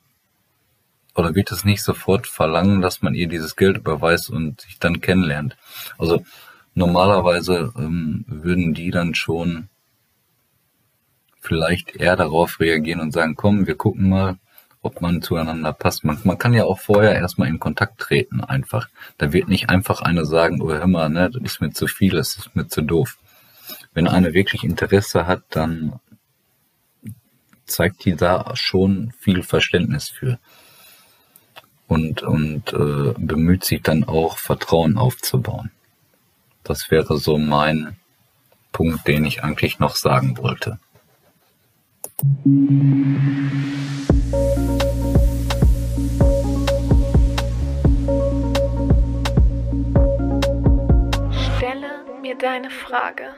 oder 1.15 1.35
wird 1.35 1.53
es 1.53 1.65
nicht 1.65 1.83
sofort 1.83 2.27
verlangen, 2.27 2.81
dass 2.81 3.03
man 3.03 3.15
ihr 3.15 3.29
dieses 3.29 3.57
Geld 3.57 3.79
überweist 3.79 4.31
und 4.31 4.61
sich 4.63 4.79
dann 4.79 5.01
kennenlernt. 5.01 5.57
Also 5.99 6.25
normalerweise 6.75 7.73
ähm, 7.77 8.25
würden 8.27 8.75
die 8.75 8.91
dann 8.91 9.15
schon 9.15 9.69
vielleicht 11.41 11.97
eher 11.97 12.17
darauf 12.17 12.61
reagieren 12.61 13.01
und 13.01 13.13
sagen, 13.13 13.35
komm, 13.35 13.67
wir 13.67 13.75
gucken 13.75 14.09
mal, 14.09 14.39
ob 14.81 15.01
man 15.01 15.23
zueinander 15.23 15.73
passt. 15.73 16.05
Man, 16.05 16.19
man 16.25 16.39
kann 16.39 16.55
ja 16.55 16.65
auch 16.65 16.81
vorher 16.81 17.15
erstmal 17.15 17.49
in 17.49 17.61
Kontakt 17.61 18.01
treten 18.01 18.41
einfach. 18.41 18.89
Da 19.19 19.33
wird 19.33 19.49
nicht 19.49 19.69
einfach 19.69 20.01
eine 20.01 20.25
sagen, 20.25 20.61
oh 20.61 20.71
hör 20.71 20.87
mal, 20.87 21.09
ne, 21.09 21.31
das 21.31 21.43
ist 21.43 21.61
mir 21.61 21.71
zu 21.71 21.87
viel, 21.87 22.13
das 22.13 22.37
ist 22.37 22.57
mir 22.57 22.69
zu 22.69 22.83
doof. 22.83 23.19
Wenn 23.95 24.09
eine 24.09 24.35
wirklich 24.35 24.65
Interesse 24.65 25.27
hat, 25.27 25.43
dann 25.51 26.01
zeigt 27.65 28.05
die 28.05 28.17
da 28.17 28.55
schon 28.55 29.13
viel 29.19 29.43
Verständnis 29.43 30.09
für 30.09 30.39
und, 31.87 32.23
und 32.23 32.73
äh, 32.73 33.15
bemüht 33.19 33.65
sich 33.65 33.83
dann 33.83 34.05
auch 34.05 34.39
Vertrauen 34.39 34.97
aufzubauen. 34.97 35.71
Das 36.73 36.91
wäre 36.91 37.19
so 37.19 37.37
mein 37.37 37.99
Punkt, 38.73 39.07
den 39.07 39.27
ich 39.27 39.45
eigentlich 39.45 39.79
noch 39.79 39.95
sagen 39.95 40.39
wollte. 40.39 40.79
Stelle 51.59 52.07
mir 52.23 52.39
deine 52.39 52.71
Frage. 52.71 53.35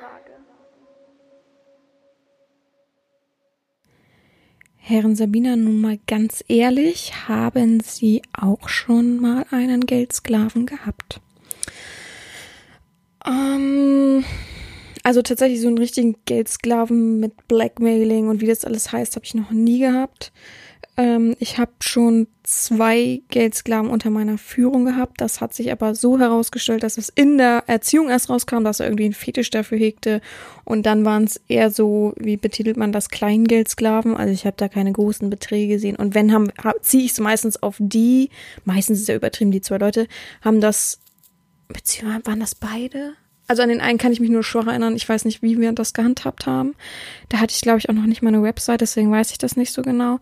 Herren 4.76 5.16
Sabina, 5.16 5.56
nun 5.56 5.80
mal 5.80 5.98
ganz 6.06 6.44
ehrlich, 6.46 7.26
haben 7.26 7.80
Sie 7.80 8.22
auch 8.32 8.68
schon 8.68 9.18
mal 9.20 9.44
einen 9.50 9.86
Geldsklaven 9.86 10.66
gehabt? 10.66 11.20
Ähm, 13.26 14.24
also 15.02 15.22
tatsächlich 15.22 15.60
so 15.60 15.68
einen 15.68 15.78
richtigen 15.78 16.16
Geldsklaven 16.24 17.20
mit 17.20 17.48
Blackmailing 17.48 18.28
und 18.28 18.40
wie 18.40 18.46
das 18.46 18.64
alles 18.64 18.92
heißt, 18.92 19.16
habe 19.16 19.24
ich 19.24 19.34
noch 19.34 19.50
nie 19.50 19.80
gehabt. 19.80 20.32
Ähm, 20.96 21.34
ich 21.40 21.58
habe 21.58 21.72
schon 21.80 22.28
zwei 22.44 23.22
Geldsklaven 23.28 23.90
unter 23.90 24.10
meiner 24.10 24.38
Führung 24.38 24.84
gehabt. 24.84 25.20
Das 25.20 25.40
hat 25.40 25.52
sich 25.52 25.72
aber 25.72 25.94
so 25.94 26.18
herausgestellt, 26.18 26.82
dass 26.82 26.98
es 26.98 27.08
in 27.08 27.38
der 27.38 27.64
Erziehung 27.66 28.08
erst 28.10 28.30
rauskam, 28.30 28.62
dass 28.62 28.80
er 28.80 28.86
irgendwie 28.86 29.06
einen 29.06 29.14
Fetisch 29.14 29.50
dafür 29.50 29.78
hegte. 29.78 30.20
Und 30.64 30.86
dann 30.86 31.04
waren 31.04 31.24
es 31.24 31.40
eher 31.48 31.70
so, 31.70 32.12
wie 32.16 32.36
betitelt 32.36 32.76
man 32.76 32.92
das, 32.92 33.08
Kleingeldsklaven. 33.08 34.16
Also 34.16 34.32
ich 34.32 34.46
habe 34.46 34.56
da 34.56 34.68
keine 34.68 34.92
großen 34.92 35.30
Beträge 35.30 35.74
gesehen. 35.74 35.96
Und 35.96 36.14
wenn 36.14 36.32
haben, 36.32 36.50
ziehe 36.80 37.04
ich 37.04 37.12
es 37.12 37.20
meistens 37.20 37.60
auf 37.62 37.76
die, 37.78 38.30
meistens 38.64 39.00
ist 39.00 39.08
ja 39.08 39.16
übertrieben, 39.16 39.50
die 39.50 39.62
zwei 39.62 39.78
Leute, 39.78 40.06
haben 40.42 40.60
das, 40.60 41.00
beziehungsweise 41.68 42.26
waren 42.26 42.40
das 42.40 42.54
beide? 42.54 43.14
Also 43.46 43.62
an 43.62 43.68
den 43.68 43.82
einen 43.82 43.98
kann 43.98 44.12
ich 44.12 44.20
mich 44.20 44.30
nur 44.30 44.42
schwach 44.42 44.66
erinnern. 44.66 44.96
Ich 44.96 45.06
weiß 45.06 45.26
nicht, 45.26 45.42
wie 45.42 45.60
wir 45.60 45.72
das 45.72 45.92
gehandhabt 45.92 46.46
haben. 46.46 46.74
Da 47.28 47.40
hatte 47.40 47.52
ich, 47.54 47.60
glaube 47.60 47.78
ich, 47.78 47.90
auch 47.90 47.94
noch 47.94 48.06
nicht 48.06 48.22
mal 48.22 48.28
eine 48.28 48.42
Website, 48.42 48.80
deswegen 48.80 49.10
weiß 49.10 49.32
ich 49.32 49.38
das 49.38 49.56
nicht 49.56 49.72
so 49.72 49.82
genau. 49.82 50.18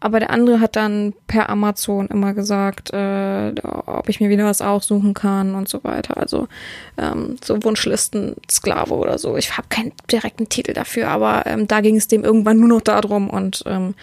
Aber 0.00 0.20
der 0.20 0.30
andere 0.30 0.58
hat 0.60 0.74
dann 0.74 1.12
per 1.26 1.50
Amazon 1.50 2.06
immer 2.06 2.32
gesagt, 2.32 2.90
äh, 2.94 3.52
ob 3.62 4.08
ich 4.08 4.20
mir 4.20 4.30
wieder 4.30 4.46
was 4.46 4.62
aussuchen 4.62 5.12
kann 5.12 5.54
und 5.54 5.68
so 5.68 5.84
weiter. 5.84 6.16
Also 6.16 6.48
ähm, 6.96 7.36
so 7.44 7.62
Wunschlisten 7.62 8.36
Sklave 8.50 8.94
oder 8.94 9.18
so. 9.18 9.36
Ich 9.36 9.56
habe 9.58 9.68
keinen 9.68 9.92
direkten 10.10 10.48
Titel 10.48 10.72
dafür, 10.72 11.08
aber 11.08 11.46
ähm, 11.46 11.68
da 11.68 11.82
ging 11.82 11.96
es 11.96 12.08
dem 12.08 12.24
irgendwann 12.24 12.58
nur 12.58 12.68
noch 12.68 12.80
darum 12.80 13.28
und 13.28 13.64
ähm, 13.66 13.94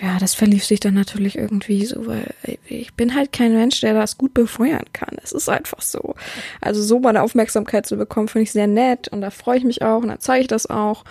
ja, 0.00 0.18
das 0.18 0.34
verlief 0.34 0.64
sich 0.64 0.80
dann 0.80 0.94
natürlich 0.94 1.38
irgendwie 1.38 1.86
so, 1.86 2.06
weil 2.06 2.34
ich 2.68 2.92
bin 2.94 3.14
halt 3.14 3.32
kein 3.32 3.54
Mensch, 3.54 3.80
der 3.80 3.94
das 3.94 4.18
gut 4.18 4.34
befeuern 4.34 4.84
kann. 4.92 5.16
Es 5.22 5.32
ist 5.32 5.48
einfach 5.48 5.80
so. 5.80 6.14
Also 6.60 6.82
so 6.82 7.00
meine 7.00 7.22
Aufmerksamkeit 7.22 7.86
zu 7.86 7.96
bekommen, 7.96 8.28
finde 8.28 8.42
ich 8.42 8.52
sehr 8.52 8.66
nett 8.66 9.08
und 9.08 9.22
da 9.22 9.30
freue 9.30 9.56
ich 9.56 9.64
mich 9.64 9.80
auch 9.82 10.02
und 10.02 10.08
dann 10.08 10.20
zeige 10.20 10.42
ich 10.42 10.48
das 10.48 10.68
auch. 10.68 11.04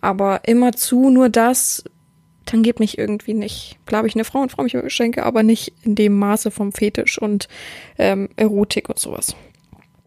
Aber 0.00 0.40
immer 0.48 0.72
zu 0.72 1.10
nur 1.10 1.28
das 1.28 1.84
tangiert 2.46 2.80
mich 2.80 2.96
irgendwie 2.96 3.34
nicht. 3.34 3.78
Klar 3.84 3.98
habe 3.98 4.08
ich 4.08 4.14
eine 4.14 4.24
Frau 4.24 4.40
und 4.40 4.50
freue 4.50 4.64
mich 4.64 4.74
über 4.74 4.82
Geschenke, 4.84 5.24
aber 5.24 5.42
nicht 5.42 5.74
in 5.82 5.94
dem 5.94 6.18
Maße 6.18 6.50
vom 6.50 6.72
Fetisch 6.72 7.20
und 7.20 7.46
ähm, 7.98 8.30
Erotik 8.36 8.88
und 8.88 8.98
sowas. 8.98 9.36